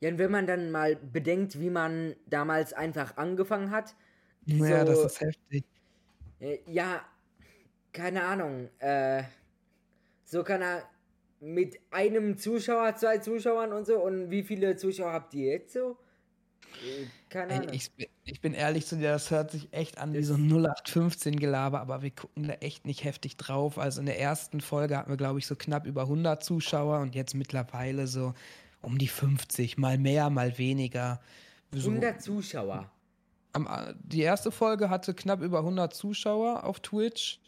Ja, 0.00 0.08
und 0.10 0.18
wenn 0.18 0.30
man 0.30 0.46
dann 0.46 0.70
mal 0.70 0.96
bedenkt, 0.96 1.60
wie 1.60 1.70
man 1.70 2.16
damals 2.26 2.72
einfach 2.72 3.16
angefangen 3.16 3.70
hat, 3.70 3.94
Ja, 4.46 4.80
So- 4.86 4.92
das 4.92 5.04
ist 5.04 5.20
heftig. 5.20 5.64
äh, 6.40 6.58
ja, 6.66 7.04
keine 7.92 8.22
Ahnung, 8.24 8.70
äh, 8.78 9.22
so 10.24 10.42
kann 10.42 10.62
er 10.62 10.88
mit 11.40 11.78
einem 11.90 12.38
Zuschauer, 12.38 12.96
zwei 12.96 13.18
Zuschauern 13.18 13.72
und 13.72 13.86
so, 13.86 14.00
und 14.02 14.30
wie 14.30 14.42
viele 14.42 14.76
Zuschauer 14.76 15.12
habt 15.12 15.34
ihr 15.34 15.52
jetzt 15.52 15.72
so? 15.74 15.98
Äh, 16.82 17.06
Keine 17.28 17.54
Ahnung. 17.54 17.74
ich, 17.74 17.90
ich 18.24 18.40
bin 18.40 18.54
ehrlich 18.54 18.86
zu 18.86 18.96
dir, 18.96 19.10
das 19.12 19.30
hört 19.30 19.50
sich 19.50 19.68
echt 19.72 19.98
an 19.98 20.14
wie 20.14 20.22
so 20.22 20.34
ein 20.34 20.48
0815-Gelaber, 20.48 21.80
aber 21.80 22.00
wir 22.02 22.10
gucken 22.10 22.48
da 22.48 22.54
echt 22.54 22.86
nicht 22.86 23.04
heftig 23.04 23.36
drauf. 23.36 23.78
Also 23.78 24.00
in 24.00 24.06
der 24.06 24.18
ersten 24.20 24.60
Folge 24.60 24.96
hatten 24.96 25.10
wir, 25.10 25.16
glaube 25.16 25.38
ich, 25.38 25.46
so 25.46 25.56
knapp 25.56 25.86
über 25.86 26.06
100 26.06 26.42
Zuschauer 26.44 27.00
und 27.00 27.14
jetzt 27.14 27.34
mittlerweile 27.34 28.06
so 28.06 28.34
um 28.82 28.98
die 28.98 29.08
50, 29.08 29.78
mal 29.78 29.98
mehr, 29.98 30.30
mal 30.30 30.58
weniger. 30.58 31.20
So, 31.72 31.80
100 31.84 32.20
Zuschauer. 32.22 32.90
am, 33.52 33.68
die 34.02 34.20
erste 34.22 34.52
Folge 34.52 34.90
hatte 34.90 35.14
knapp 35.14 35.40
über 35.42 35.58
100 35.60 35.94
Zuschauer 35.94 36.64
auf 36.64 36.80
Twitch. 36.80 37.40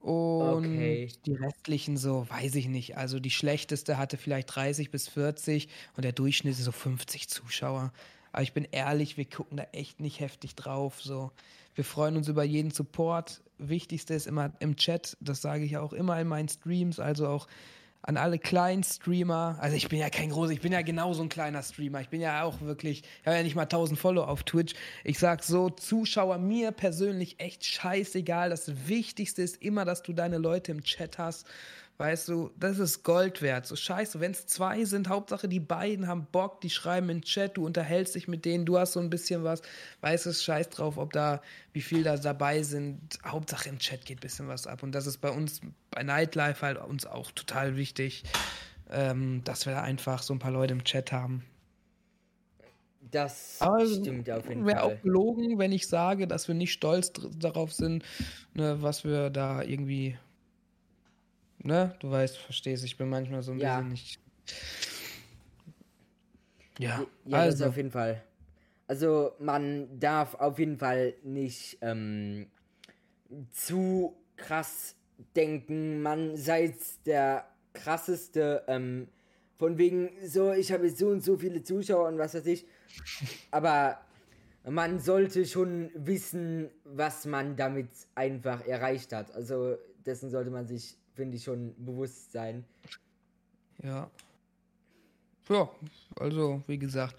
Und 0.00 0.98
Okay. 0.98 1.20
die 1.26 1.34
restlichen 1.34 1.96
so, 1.96 2.28
weiß 2.30 2.54
ich 2.56 2.68
nicht. 2.68 2.96
Also 2.96 3.18
die 3.20 3.30
schlechteste 3.32 3.98
hatte 3.98 4.16
vielleicht 4.16 4.54
30 4.54 4.90
bis 4.92 5.08
40 5.08 5.68
und 5.96 6.04
der 6.04 6.12
Durchschnitt 6.12 6.54
ist 6.54 6.64
so 6.64 6.72
50 6.72 7.28
Zuschauer. 7.28 7.92
Aber 8.32 8.42
ich 8.42 8.52
bin 8.54 8.64
ehrlich, 8.70 9.16
wir 9.16 9.28
gucken 9.28 9.56
da 9.58 9.64
echt 9.72 10.00
nicht 10.00 10.20
heftig 10.20 10.54
drauf. 10.56 11.02
So. 11.02 11.32
Wir 11.74 11.84
freuen 11.84 12.16
uns 12.16 12.28
über 12.28 12.44
jeden 12.44 12.70
Support. 12.70 13.42
Wichtigste 13.58 14.14
ist 14.14 14.26
immer 14.28 14.52
im 14.60 14.76
Chat, 14.76 15.16
das 15.20 15.42
sage 15.42 15.64
ich 15.64 15.76
auch 15.78 15.92
immer 15.92 16.20
in 16.20 16.28
meinen 16.28 16.48
Streams, 16.48 17.00
also 17.00 17.26
auch 17.28 17.48
an 18.02 18.16
alle 18.16 18.38
kleinen 18.38 18.84
Streamer. 18.84 19.58
Also 19.60 19.76
ich 19.76 19.88
bin 19.88 19.98
ja 19.98 20.10
kein 20.10 20.30
großer, 20.30 20.52
ich 20.52 20.60
bin 20.60 20.72
ja 20.72 20.82
genauso 20.82 21.22
ein 21.22 21.28
kleiner 21.28 21.62
Streamer. 21.62 22.00
Ich 22.00 22.08
bin 22.08 22.20
ja 22.20 22.42
auch 22.42 22.60
wirklich, 22.60 23.02
ich 23.02 23.26
habe 23.26 23.36
ja 23.36 23.42
nicht 23.42 23.56
mal 23.56 23.62
1000 23.62 23.98
Follow 23.98 24.24
auf 24.24 24.44
Twitch. 24.44 24.74
Ich 25.04 25.18
sag 25.18 25.42
so, 25.42 25.70
Zuschauer, 25.70 26.38
mir 26.38 26.70
persönlich 26.70 27.40
echt 27.40 27.64
scheißegal. 27.64 28.50
Das 28.50 28.88
Wichtigste 28.88 29.42
ist 29.42 29.62
immer, 29.62 29.84
dass 29.84 30.02
du 30.02 30.12
deine 30.12 30.38
Leute 30.38 30.72
im 30.72 30.82
Chat 30.82 31.18
hast. 31.18 31.46
Weißt 32.00 32.28
du, 32.28 32.52
das 32.56 32.78
ist 32.78 33.02
Gold 33.02 33.42
wert. 33.42 33.66
So 33.66 33.74
scheiße, 33.74 34.20
wenn 34.20 34.30
es 34.30 34.46
zwei 34.46 34.84
sind, 34.84 35.08
Hauptsache 35.08 35.48
die 35.48 35.58
beiden 35.58 36.06
haben 36.06 36.28
Bock, 36.30 36.60
die 36.60 36.70
schreiben 36.70 37.10
in 37.10 37.22
Chat, 37.22 37.56
du 37.56 37.66
unterhältst 37.66 38.14
dich 38.14 38.28
mit 38.28 38.44
denen, 38.44 38.64
du 38.64 38.78
hast 38.78 38.92
so 38.92 39.00
ein 39.00 39.10
bisschen 39.10 39.42
was, 39.42 39.62
weißt 40.00 40.26
du, 40.26 40.32
scheiß 40.32 40.68
drauf, 40.68 40.96
ob 40.96 41.12
da, 41.12 41.42
wie 41.72 41.80
viel 41.80 42.04
da 42.04 42.16
dabei 42.16 42.62
sind. 42.62 43.00
Hauptsache 43.26 43.68
im 43.68 43.80
Chat 43.80 44.06
geht 44.06 44.18
ein 44.18 44.20
bisschen 44.20 44.46
was 44.46 44.68
ab. 44.68 44.84
Und 44.84 44.92
das 44.92 45.08
ist 45.08 45.18
bei 45.18 45.30
uns, 45.30 45.60
bei 45.90 46.04
Nightlife 46.04 46.64
halt 46.64 46.78
uns 46.78 47.04
auch 47.04 47.32
total 47.32 47.76
wichtig, 47.76 48.22
ähm, 48.90 49.42
dass 49.42 49.66
wir 49.66 49.72
da 49.72 49.82
einfach 49.82 50.22
so 50.22 50.32
ein 50.32 50.38
paar 50.38 50.52
Leute 50.52 50.74
im 50.74 50.84
Chat 50.84 51.10
haben. 51.10 51.42
Das 53.10 53.56
Aber 53.60 53.86
stimmt 53.86 54.30
auf 54.30 54.48
jeden 54.48 54.66
wäre 54.66 54.80
Fall. 54.80 54.96
auch 54.98 55.02
gelogen, 55.02 55.58
wenn 55.58 55.72
ich 55.72 55.88
sage, 55.88 56.26
dass 56.26 56.46
wir 56.46 56.54
nicht 56.54 56.72
stolz 56.72 57.12
darauf 57.12 57.72
sind, 57.72 58.04
ne, 58.54 58.82
was 58.82 59.04
wir 59.04 59.30
da 59.30 59.62
irgendwie, 59.62 60.16
ne, 61.62 61.94
du 62.00 62.10
weißt, 62.10 62.36
verstehst, 62.38 62.84
ich 62.84 62.96
bin 62.96 63.08
manchmal 63.08 63.42
so 63.42 63.52
ein 63.52 63.58
Ja. 63.58 63.78
bisschen 63.80 63.88
nicht. 63.90 64.20
Ja, 66.78 67.04
Ja, 67.24 67.44
das 67.44 67.44
also, 67.46 67.66
auf 67.66 67.76
jeden 67.76 67.90
Fall. 67.90 68.22
Also 68.86 69.32
man 69.38 70.00
darf 70.00 70.34
auf 70.34 70.58
jeden 70.58 70.78
Fall 70.78 71.14
nicht 71.22 71.78
ähm, 71.82 72.46
zu 73.50 74.16
krass 74.36 74.94
denken, 75.36 76.00
man 76.00 76.36
sei 76.36 76.66
jetzt 76.66 77.06
der 77.06 77.46
krasseste, 77.74 78.64
ähm, 78.68 79.08
von 79.58 79.76
wegen 79.76 80.10
so, 80.24 80.52
ich 80.52 80.72
habe 80.72 80.86
jetzt 80.86 80.98
so 80.98 81.08
und 81.08 81.22
so 81.22 81.36
viele 81.36 81.62
Zuschauer 81.62 82.08
und 82.08 82.18
was 82.18 82.34
weiß 82.34 82.46
ich. 82.46 82.64
Aber 83.50 84.00
man 84.64 85.00
sollte 85.00 85.44
schon 85.46 85.90
wissen, 85.94 86.70
was 86.84 87.26
man 87.26 87.56
damit 87.56 87.88
einfach 88.14 88.64
erreicht 88.66 89.12
hat. 89.12 89.32
Also 89.32 89.76
dessen 90.06 90.30
sollte 90.30 90.50
man 90.50 90.66
sich, 90.66 90.96
finde 91.18 91.36
ich, 91.36 91.44
schon 91.44 91.74
bewusst 91.84 92.32
sein. 92.32 92.64
ja. 93.82 94.08
Ja, 95.50 95.70
also, 96.20 96.62
wie 96.66 96.78
gesagt, 96.78 97.16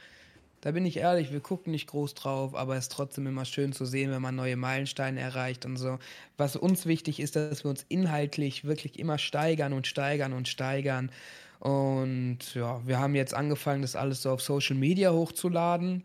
da 0.61 0.71
bin 0.71 0.85
ich 0.85 0.97
ehrlich, 0.97 1.31
wir 1.31 1.39
gucken 1.39 1.71
nicht 1.71 1.87
groß 1.87 2.13
drauf, 2.13 2.53
aber 2.53 2.75
es 2.75 2.85
ist 2.85 2.91
trotzdem 2.91 3.25
immer 3.27 3.43
schön 3.45 3.73
zu 3.73 3.85
sehen, 3.85 4.11
wenn 4.11 4.21
man 4.21 4.35
neue 4.35 4.55
Meilensteine 4.55 5.19
erreicht 5.19 5.65
und 5.65 5.77
so. 5.77 5.97
Was 6.37 6.55
uns 6.55 6.85
wichtig 6.85 7.19
ist, 7.19 7.35
dass 7.35 7.63
wir 7.63 7.71
uns 7.71 7.85
inhaltlich 7.89 8.65
wirklich 8.65 8.99
immer 8.99 9.17
steigern 9.17 9.73
und 9.73 9.87
steigern 9.87 10.33
und 10.33 10.47
steigern. 10.47 11.11
Und 11.59 12.53
ja, 12.53 12.85
wir 12.85 12.99
haben 12.99 13.15
jetzt 13.15 13.33
angefangen, 13.33 13.81
das 13.81 13.95
alles 13.95 14.21
so 14.21 14.31
auf 14.31 14.41
Social 14.41 14.75
Media 14.75 15.11
hochzuladen. 15.11 16.03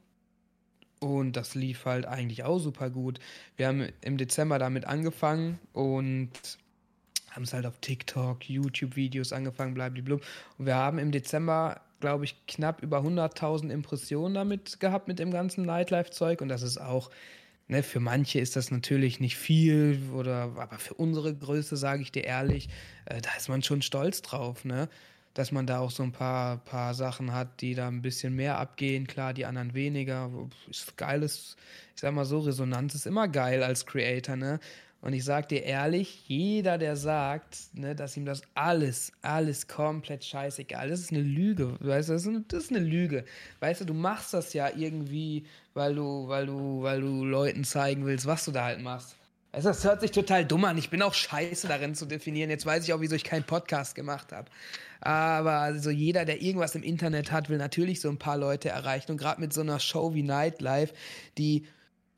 Und 1.00 1.34
das 1.36 1.54
lief 1.54 1.84
halt 1.84 2.06
eigentlich 2.06 2.44
auch 2.44 2.58
super 2.58 2.88
gut. 2.88 3.18
Wir 3.56 3.68
haben 3.68 3.88
im 4.00 4.16
Dezember 4.16 4.58
damit 4.58 4.86
angefangen 4.86 5.58
und 5.74 6.30
haben 7.34 7.42
es 7.42 7.52
halt 7.52 7.66
auf 7.66 7.78
TikTok, 7.80 8.48
YouTube-Videos 8.48 9.32
angefangen, 9.32 9.74
blablabla. 9.74 10.18
Und 10.58 10.66
wir 10.66 10.76
haben 10.76 10.98
im 10.98 11.10
Dezember, 11.10 11.80
glaube 12.00 12.24
ich, 12.24 12.46
knapp 12.46 12.82
über 12.82 12.98
100.000 13.00 13.70
Impressionen 13.70 14.34
damit 14.34 14.78
gehabt 14.78 15.08
mit 15.08 15.18
dem 15.18 15.32
ganzen 15.32 15.64
Nightlife-Zeug. 15.64 16.40
Und 16.40 16.48
das 16.48 16.62
ist 16.62 16.78
auch, 16.78 17.10
ne, 17.66 17.82
für 17.82 17.98
manche 17.98 18.38
ist 18.38 18.54
das 18.54 18.70
natürlich 18.70 19.18
nicht 19.18 19.36
viel, 19.36 20.00
oder, 20.14 20.52
aber 20.56 20.78
für 20.78 20.94
unsere 20.94 21.34
Größe, 21.34 21.76
sage 21.76 22.02
ich 22.02 22.12
dir 22.12 22.24
ehrlich, 22.24 22.68
äh, 23.06 23.20
da 23.20 23.30
ist 23.36 23.48
man 23.48 23.62
schon 23.62 23.82
stolz 23.82 24.22
drauf, 24.22 24.64
ne? 24.64 24.88
Dass 25.32 25.50
man 25.50 25.66
da 25.66 25.80
auch 25.80 25.90
so 25.90 26.04
ein 26.04 26.12
paar, 26.12 26.58
paar 26.58 26.94
Sachen 26.94 27.32
hat, 27.32 27.60
die 27.60 27.74
da 27.74 27.88
ein 27.88 28.02
bisschen 28.02 28.36
mehr 28.36 28.56
abgehen, 28.58 29.08
klar, 29.08 29.34
die 29.34 29.46
anderen 29.46 29.74
weniger. 29.74 30.30
Ist 30.70 30.96
geiles, 30.96 31.56
ich 31.96 32.02
sag 32.02 32.14
mal 32.14 32.24
so, 32.24 32.38
Resonanz 32.38 32.94
ist 32.94 33.06
immer 33.06 33.26
geil 33.26 33.64
als 33.64 33.84
Creator, 33.84 34.36
ne? 34.36 34.60
Und 35.04 35.12
ich 35.12 35.22
sag 35.22 35.50
dir 35.50 35.62
ehrlich, 35.64 36.26
jeder, 36.28 36.78
der 36.78 36.96
sagt, 36.96 37.58
ne, 37.74 37.94
dass 37.94 38.16
ihm 38.16 38.24
das 38.24 38.40
alles, 38.54 39.12
alles 39.20 39.68
komplett 39.68 40.24
scheißegal, 40.24 40.88
das 40.88 41.00
ist 41.00 41.12
eine 41.12 41.20
Lüge, 41.20 41.76
weißt 41.80 42.08
du, 42.08 42.14
das 42.14 42.22
ist, 42.22 42.28
eine, 42.28 42.44
das 42.48 42.64
ist 42.64 42.70
eine 42.70 42.78
Lüge. 42.78 43.26
Weißt 43.60 43.82
du, 43.82 43.84
du 43.84 43.92
machst 43.92 44.32
das 44.32 44.54
ja 44.54 44.70
irgendwie, 44.74 45.44
weil 45.74 45.94
du, 45.94 46.26
weil 46.28 46.46
du, 46.46 46.82
weil 46.82 47.02
du 47.02 47.22
Leuten 47.22 47.64
zeigen 47.64 48.06
willst, 48.06 48.24
was 48.24 48.46
du 48.46 48.50
da 48.50 48.64
halt 48.64 48.80
machst. 48.80 49.14
Also 49.52 49.68
das 49.68 49.84
hört 49.84 50.00
sich 50.00 50.10
total 50.10 50.46
dumm 50.46 50.64
an. 50.64 50.78
Ich 50.78 50.88
bin 50.88 51.02
auch 51.02 51.12
scheiße 51.12 51.68
darin 51.68 51.94
zu 51.94 52.06
definieren. 52.06 52.48
Jetzt 52.48 52.64
weiß 52.64 52.84
ich 52.84 52.94
auch, 52.94 53.02
wieso 53.02 53.14
ich 53.14 53.24
keinen 53.24 53.44
Podcast 53.44 53.94
gemacht 53.94 54.32
habe. 54.32 54.50
Aber 55.02 55.58
also 55.58 55.90
jeder, 55.90 56.24
der 56.24 56.40
irgendwas 56.40 56.74
im 56.76 56.82
Internet 56.82 57.30
hat, 57.30 57.50
will 57.50 57.58
natürlich 57.58 58.00
so 58.00 58.08
ein 58.08 58.18
paar 58.18 58.38
Leute 58.38 58.70
erreichen. 58.70 59.12
Und 59.12 59.18
gerade 59.18 59.38
mit 59.42 59.52
so 59.52 59.60
einer 59.60 59.80
Show 59.80 60.14
wie 60.14 60.22
Nightlife, 60.22 60.94
die 61.36 61.66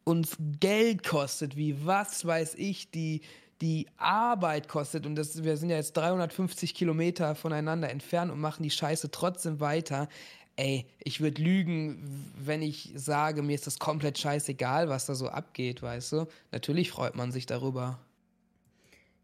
uns 0.06 0.36
Geld 0.60 1.04
kostet, 1.04 1.56
wie 1.56 1.84
was 1.84 2.24
weiß 2.24 2.54
ich, 2.56 2.90
die 2.92 3.22
die 3.62 3.88
Arbeit 3.96 4.68
kostet 4.68 5.06
und 5.06 5.14
das, 5.16 5.42
wir 5.42 5.56
sind 5.56 5.70
ja 5.70 5.76
jetzt 5.76 5.96
350 5.96 6.74
Kilometer 6.74 7.34
voneinander 7.34 7.90
entfernt 7.90 8.30
und 8.30 8.38
machen 8.38 8.62
die 8.62 8.70
Scheiße 8.70 9.10
trotzdem 9.10 9.60
weiter. 9.60 10.08
Ey, 10.56 10.86
ich 11.02 11.20
würde 11.20 11.42
lügen, 11.42 12.34
wenn 12.38 12.62
ich 12.62 12.92
sage, 12.94 13.42
mir 13.42 13.54
ist 13.54 13.66
das 13.66 13.78
komplett 13.78 14.18
scheißegal, 14.18 14.88
was 14.90 15.06
da 15.06 15.14
so 15.14 15.28
abgeht, 15.28 15.82
weißt 15.82 16.12
du? 16.12 16.26
Natürlich 16.52 16.90
freut 16.90 17.16
man 17.16 17.32
sich 17.32 17.46
darüber. 17.46 17.98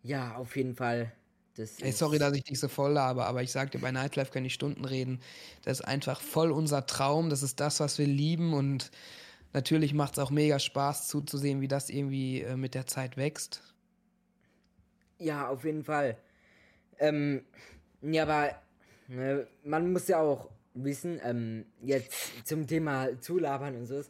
Ja, 0.02 0.36
auf 0.36 0.56
jeden 0.56 0.74
Fall. 0.74 1.12
Das 1.54 1.78
Ey, 1.80 1.90
sorry, 1.92 2.18
dass 2.18 2.34
ich 2.34 2.44
dich 2.44 2.60
so 2.60 2.68
voll 2.68 2.96
habe, 2.98 3.24
aber 3.26 3.42
ich 3.42 3.50
sag 3.50 3.72
dir, 3.72 3.80
bei 3.80 3.90
Nightlife 3.90 4.30
kann 4.30 4.44
ich 4.44 4.54
Stunden 4.54 4.84
reden. 4.84 5.20
Das 5.64 5.80
ist 5.80 5.84
einfach 5.86 6.20
voll 6.20 6.52
unser 6.52 6.86
Traum, 6.86 7.28
das 7.28 7.42
ist 7.42 7.58
das, 7.60 7.80
was 7.80 7.98
wir 7.98 8.06
lieben 8.06 8.54
und 8.54 8.90
natürlich 9.52 9.94
macht 9.94 10.14
es 10.14 10.18
auch 10.18 10.30
mega 10.30 10.58
Spaß 10.58 11.08
zuzusehen, 11.08 11.60
wie 11.60 11.68
das 11.68 11.90
irgendwie 11.90 12.42
äh, 12.42 12.56
mit 12.56 12.74
der 12.74 12.86
Zeit 12.86 13.16
wächst. 13.16 13.62
Ja, 15.18 15.48
auf 15.48 15.64
jeden 15.64 15.84
Fall. 15.84 16.16
Ähm, 16.98 17.44
ja, 18.00 18.24
aber 18.24 18.50
äh, 19.08 19.44
man 19.64 19.92
muss 19.92 20.08
ja 20.08 20.20
auch 20.20 20.50
wissen, 20.74 21.20
ähm, 21.24 21.66
jetzt 21.82 22.46
zum 22.46 22.66
Thema 22.66 23.20
Zulabern 23.20 23.76
und 23.76 23.86
so, 23.86 24.02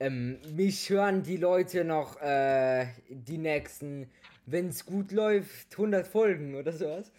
ähm, 0.00 0.38
mich 0.56 0.90
hören 0.90 1.22
die 1.22 1.36
Leute 1.36 1.84
noch 1.84 2.20
äh, 2.20 2.86
die 3.08 3.38
nächsten, 3.38 4.10
wenn 4.46 4.68
es 4.68 4.84
gut 4.84 5.12
läuft, 5.12 5.72
100 5.72 6.06
Folgen 6.06 6.56
oder 6.56 6.72
sowas. 6.72 7.12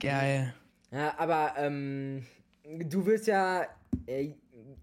Geil. 0.00 0.54
Ja, 0.90 1.14
aber 1.18 1.54
ähm, 1.58 2.24
du 2.64 3.04
wirst 3.04 3.26
ja, 3.26 3.66
äh, 4.06 4.30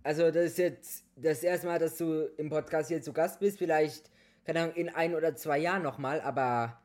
also 0.04 0.32
das 0.32 0.46
ist 0.52 0.58
jetzt 0.58 1.04
das 1.16 1.44
erste 1.44 1.68
Mal, 1.68 1.80
dass 1.80 1.98
du 1.98 2.30
im 2.38 2.50
Podcast 2.50 2.90
hier 2.90 3.02
zu 3.02 3.14
Gast 3.14 3.40
bist, 3.40 3.58
vielleicht, 3.58 4.10
keine 4.46 4.62
Ahnung, 4.62 4.76
in 4.76 4.90
ein 4.90 5.16
oder 5.16 5.36
zwei 5.36 5.60
Jahren 5.60 5.84
nochmal, 5.84 6.22
aber 6.22 6.80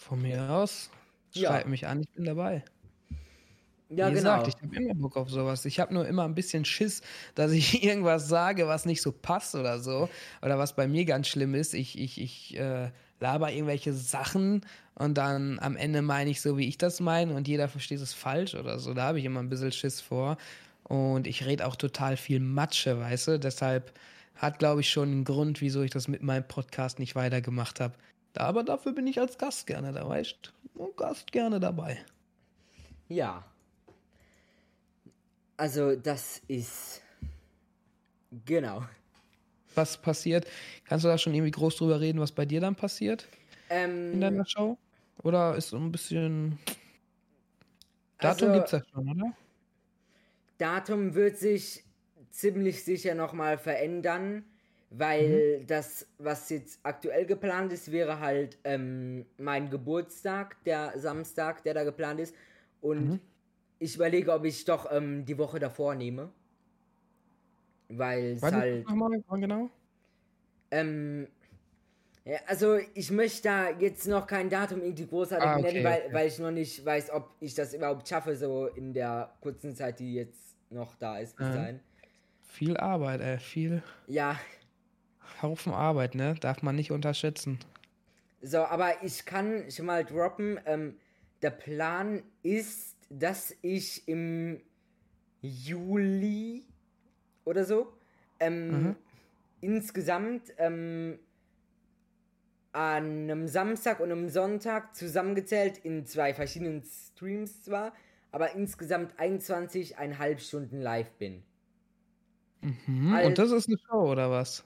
Von 0.00 0.22
mir 0.22 0.50
aus, 0.50 0.90
Ja. 1.32 1.50
schreib 1.50 1.66
mich 1.66 1.86
an, 1.86 2.00
ich 2.00 2.10
bin 2.10 2.24
dabei. 2.24 2.64
ja, 3.90 4.08
Wie 4.10 4.14
genau. 4.14 4.38
gesagt, 4.42 4.48
ich 4.48 4.54
habe 4.62 4.76
immer 4.76 4.94
Bock 4.94 5.16
auf 5.16 5.30
sowas. 5.30 5.64
Ich 5.66 5.78
habe 5.78 5.94
nur 5.94 6.06
immer 6.08 6.24
ein 6.24 6.34
bisschen 6.34 6.64
Schiss, 6.64 7.02
dass 7.34 7.52
ich 7.52 7.82
irgendwas 7.84 8.28
sage, 8.28 8.66
was 8.66 8.86
nicht 8.86 9.02
so 9.02 9.12
passt 9.12 9.54
oder 9.54 9.78
so. 9.78 10.08
Oder 10.42 10.58
was 10.58 10.74
bei 10.74 10.88
mir 10.88 11.04
ganz 11.04 11.28
schlimm 11.28 11.54
ist. 11.54 11.74
Ich, 11.74 11.98
ich, 11.98 12.20
ich 12.20 12.56
äh, 12.58 12.90
laber 13.20 13.52
irgendwelche 13.52 13.92
Sachen 13.92 14.64
und 14.94 15.16
dann 15.18 15.58
am 15.60 15.76
Ende 15.76 16.02
meine 16.02 16.30
ich 16.30 16.40
so, 16.40 16.56
wie 16.58 16.68
ich 16.68 16.78
das 16.78 17.00
meine 17.00 17.34
und 17.34 17.46
jeder 17.48 17.68
versteht 17.68 18.00
es 18.00 18.12
falsch 18.14 18.54
oder 18.54 18.78
so. 18.78 18.94
Da 18.94 19.04
habe 19.04 19.18
ich 19.18 19.24
immer 19.24 19.40
ein 19.40 19.48
bisschen 19.48 19.72
Schiss 19.72 20.00
vor. 20.00 20.36
Und 20.84 21.26
ich 21.26 21.44
rede 21.46 21.66
auch 21.66 21.76
total 21.76 22.16
viel 22.16 22.40
Matsche, 22.40 22.98
weißt 23.00 23.28
du? 23.28 23.38
Deshalb 23.38 23.92
hat, 24.36 24.58
glaube 24.58 24.80
ich, 24.82 24.90
schon 24.90 25.08
einen 25.10 25.24
Grund, 25.24 25.60
wieso 25.60 25.82
ich 25.82 25.90
das 25.90 26.08
mit 26.08 26.22
meinem 26.22 26.46
Podcast 26.46 26.98
nicht 26.98 27.14
weitergemacht 27.14 27.80
habe. 27.80 27.94
Aber 28.36 28.62
dafür 28.64 28.92
bin 28.92 29.06
ich 29.06 29.18
als 29.20 29.38
Gast 29.38 29.66
gerne 29.66 29.92
da, 29.92 30.08
weißt 30.08 30.52
du? 30.74 30.92
Gast 30.96 31.30
gerne 31.32 31.60
dabei. 31.60 32.04
Ja. 33.08 33.44
Also, 35.56 35.94
das 35.96 36.42
ist. 36.48 37.00
Genau. 38.44 38.84
was 39.76 39.96
passiert. 39.96 40.46
Kannst 40.84 41.04
du 41.04 41.08
da 41.08 41.16
schon 41.18 41.34
irgendwie 41.34 41.50
groß 41.52 41.76
drüber 41.76 42.00
reden, 42.00 42.18
was 42.20 42.32
bei 42.32 42.44
dir 42.44 42.60
dann 42.60 42.74
passiert 42.76 43.26
in 43.70 44.12
Ähm, 44.14 44.20
deiner 44.20 44.46
Show? 44.46 44.76
Oder 45.22 45.54
ist 45.56 45.68
so 45.70 45.76
ein 45.76 45.90
bisschen. 45.92 46.58
Datum 48.18 48.48
Also- 48.50 48.58
gibt's 48.58 48.72
ja 48.72 48.82
schon, 48.92 49.08
oder? 49.08 49.32
Datum 50.58 51.14
wird 51.14 51.36
sich 51.38 51.84
ziemlich 52.30 52.84
sicher 52.84 53.14
nochmal 53.14 53.58
verändern, 53.58 54.44
weil 54.90 55.18
Mhm. 55.18 55.64
das, 55.66 56.14
was 56.18 56.48
jetzt 56.50 56.80
aktuell 56.84 57.26
geplant 57.26 57.72
ist, 57.72 57.90
wäre 57.92 58.20
halt 58.20 58.58
ähm, 58.64 59.26
mein 59.38 59.70
Geburtstag, 59.70 60.62
der 60.64 60.98
Samstag, 60.98 61.64
der 61.64 61.74
da 61.74 61.84
geplant 61.84 62.20
ist. 62.20 62.34
Und 62.80 63.12
Mhm. 63.12 63.20
ich 63.78 63.96
überlege, 63.96 64.32
ob 64.32 64.44
ich 64.44 64.64
doch 64.64 64.90
ähm, 64.92 65.24
die 65.26 65.38
Woche 65.38 65.58
davor 65.58 65.94
nehme. 65.94 66.32
Weil 67.88 68.32
es 68.32 68.52
halt. 68.52 68.88
nochmal 68.88 69.22
wann 69.26 69.40
genau? 69.40 69.70
Ähm, 70.70 71.28
ja, 72.24 72.38
also 72.46 72.76
ich 72.94 73.10
möchte 73.10 73.42
da 73.42 73.70
jetzt 73.70 74.06
noch 74.06 74.26
kein 74.26 74.48
Datum 74.50 74.82
irgendwie 74.82 75.06
großartig 75.06 75.50
Ah, 75.50 75.58
okay, 75.58 75.72
nennen, 75.72 75.84
weil, 75.84 76.02
okay. 76.06 76.14
weil 76.14 76.28
ich 76.28 76.38
noch 76.38 76.50
nicht 76.50 76.84
weiß, 76.84 77.10
ob 77.10 77.34
ich 77.40 77.54
das 77.54 77.74
überhaupt 77.74 78.08
schaffe, 78.08 78.36
so 78.36 78.66
in 78.66 78.92
der 78.94 79.34
kurzen 79.40 79.74
Zeit, 79.74 79.98
die 80.00 80.14
jetzt 80.14 80.56
noch 80.70 80.96
da 80.96 81.18
ist 81.18 81.36
bis 81.36 81.50
dahin. 81.50 81.80
Viel 82.42 82.76
Arbeit, 82.76 83.20
ey. 83.20 83.38
Viel 83.38 83.82
Ja, 84.06 84.38
Haufen 85.42 85.72
Arbeit, 85.74 86.14
ne? 86.14 86.34
Darf 86.40 86.62
man 86.62 86.76
nicht 86.76 86.90
unterschätzen. 86.90 87.58
so, 88.42 88.58
aber 88.58 89.02
ich 89.02 89.24
kann 89.24 89.70
schon 89.70 89.86
mal 89.86 90.04
droppen, 90.04 90.60
ähm, 90.66 90.98
der 91.42 91.50
Plan 91.50 92.22
ist, 92.42 92.96
dass 93.10 93.54
ich 93.62 94.06
im 94.08 94.60
Juli 95.42 96.64
oder 97.44 97.64
so 97.64 97.92
ähm, 98.40 98.70
Mhm. 98.70 98.96
insgesamt 99.60 100.52
ähm, 100.58 101.18
an 102.74 103.04
einem 103.30 103.48
Samstag 103.48 104.00
und 104.00 104.10
einem 104.12 104.28
Sonntag 104.28 104.94
zusammengezählt 104.96 105.78
in 105.78 106.06
zwei 106.06 106.34
verschiedenen 106.34 106.82
Streams 106.82 107.62
zwar, 107.62 107.92
aber 108.32 108.54
insgesamt 108.54 109.18
21,5 109.18 110.38
Stunden 110.40 110.80
live 110.80 111.10
bin. 111.12 111.42
Mhm. 112.62 113.12
Als- 113.12 113.26
Und 113.26 113.38
das 113.38 113.50
ist 113.52 113.68
eine 113.68 113.78
Show, 113.78 114.10
oder 114.10 114.30
was? 114.30 114.64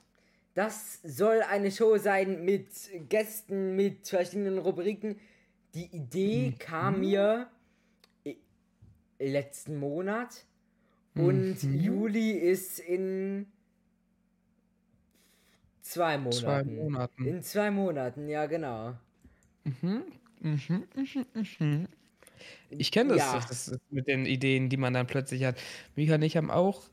Das 0.55 0.99
soll 1.03 1.41
eine 1.41 1.71
Show 1.71 1.97
sein 1.97 2.43
mit 2.43 2.67
Gästen, 3.09 3.75
mit 3.75 4.07
verschiedenen 4.07 4.57
Rubriken. 4.57 5.19
Die 5.75 5.85
Idee 5.95 6.55
kam 6.57 7.01
mir 7.01 7.49
i- 8.25 8.37
letzten 9.19 9.77
Monat 9.77 10.45
und 11.15 11.63
Mhm. 11.63 11.79
Juli 11.79 12.31
ist 12.31 12.79
in 12.79 13.51
zwei 15.89 16.17
Monaten. 16.17 16.39
Zwei 16.39 16.63
Monaten. 16.63 17.25
In 17.25 17.43
zwei 17.43 17.71
Monaten, 17.71 18.27
ja 18.29 18.45
genau. 18.45 18.93
Mhm. 19.63 20.03
Mhm. 20.41 20.83
Mhm. 20.95 21.25
Mhm. 21.59 21.87
Ich 22.69 22.91
kenne 22.91 23.15
das, 23.15 23.19
Ja. 23.19 23.33
das, 23.35 23.65
das 23.65 23.79
mit 23.89 24.07
den 24.07 24.25
Ideen, 24.25 24.69
die 24.69 24.77
man 24.77 24.93
dann 24.93 25.07
plötzlich 25.07 25.43
hat. 25.43 25.57
Mika 25.95 26.15
und 26.15 26.21
ich 26.21 26.37
haben 26.37 26.51
auch 26.51 26.83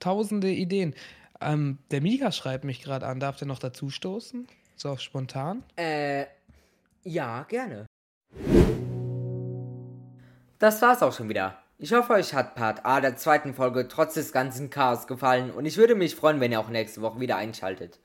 tausende 0.00 0.50
Ideen. 0.50 0.94
Ähm, 1.40 1.78
der 1.90 2.00
Mika 2.00 2.32
schreibt 2.32 2.64
mich 2.64 2.82
gerade 2.82 3.06
an. 3.06 3.20
Darf 3.20 3.36
der 3.36 3.46
noch 3.48 3.58
dazu 3.58 3.90
stoßen? 3.90 4.46
So 4.76 4.90
auf 4.90 5.00
spontan? 5.00 5.62
Äh, 5.76 6.26
ja, 7.04 7.44
gerne. 7.44 7.86
Das 10.58 10.82
war's 10.82 11.02
auch 11.02 11.12
schon 11.12 11.28
wieder. 11.28 11.62
Ich 11.82 11.94
hoffe, 11.94 12.12
euch 12.12 12.34
hat 12.34 12.56
Part 12.56 12.84
A 12.84 13.00
der 13.00 13.16
zweiten 13.16 13.54
Folge 13.54 13.88
trotz 13.88 14.12
des 14.12 14.32
ganzen 14.32 14.68
Chaos 14.68 15.06
gefallen 15.06 15.50
und 15.50 15.64
ich 15.64 15.78
würde 15.78 15.94
mich 15.94 16.14
freuen, 16.14 16.38
wenn 16.38 16.52
ihr 16.52 16.60
auch 16.60 16.68
nächste 16.68 17.00
Woche 17.00 17.20
wieder 17.20 17.36
einschaltet. 17.36 17.98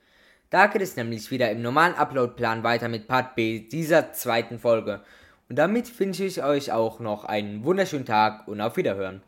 Da 0.49 0.67
geht 0.67 0.81
es 0.81 0.95
nämlich 0.95 1.29
wieder 1.29 1.51
im 1.51 1.61
normalen 1.61 1.93
Uploadplan 1.93 2.63
weiter 2.63 2.87
mit 2.87 3.09
Part 3.09 3.35
B 3.35 3.59
dieser 3.59 4.13
zweiten 4.13 4.59
Folge. 4.59 5.01
Und 5.49 5.57
damit 5.57 5.99
wünsche 5.99 6.23
ich 6.23 6.41
euch 6.41 6.71
auch 6.71 7.01
noch 7.01 7.25
einen 7.25 7.65
wunderschönen 7.65 8.05
Tag 8.05 8.47
und 8.47 8.61
auf 8.61 8.77
Wiederhören. 8.77 9.21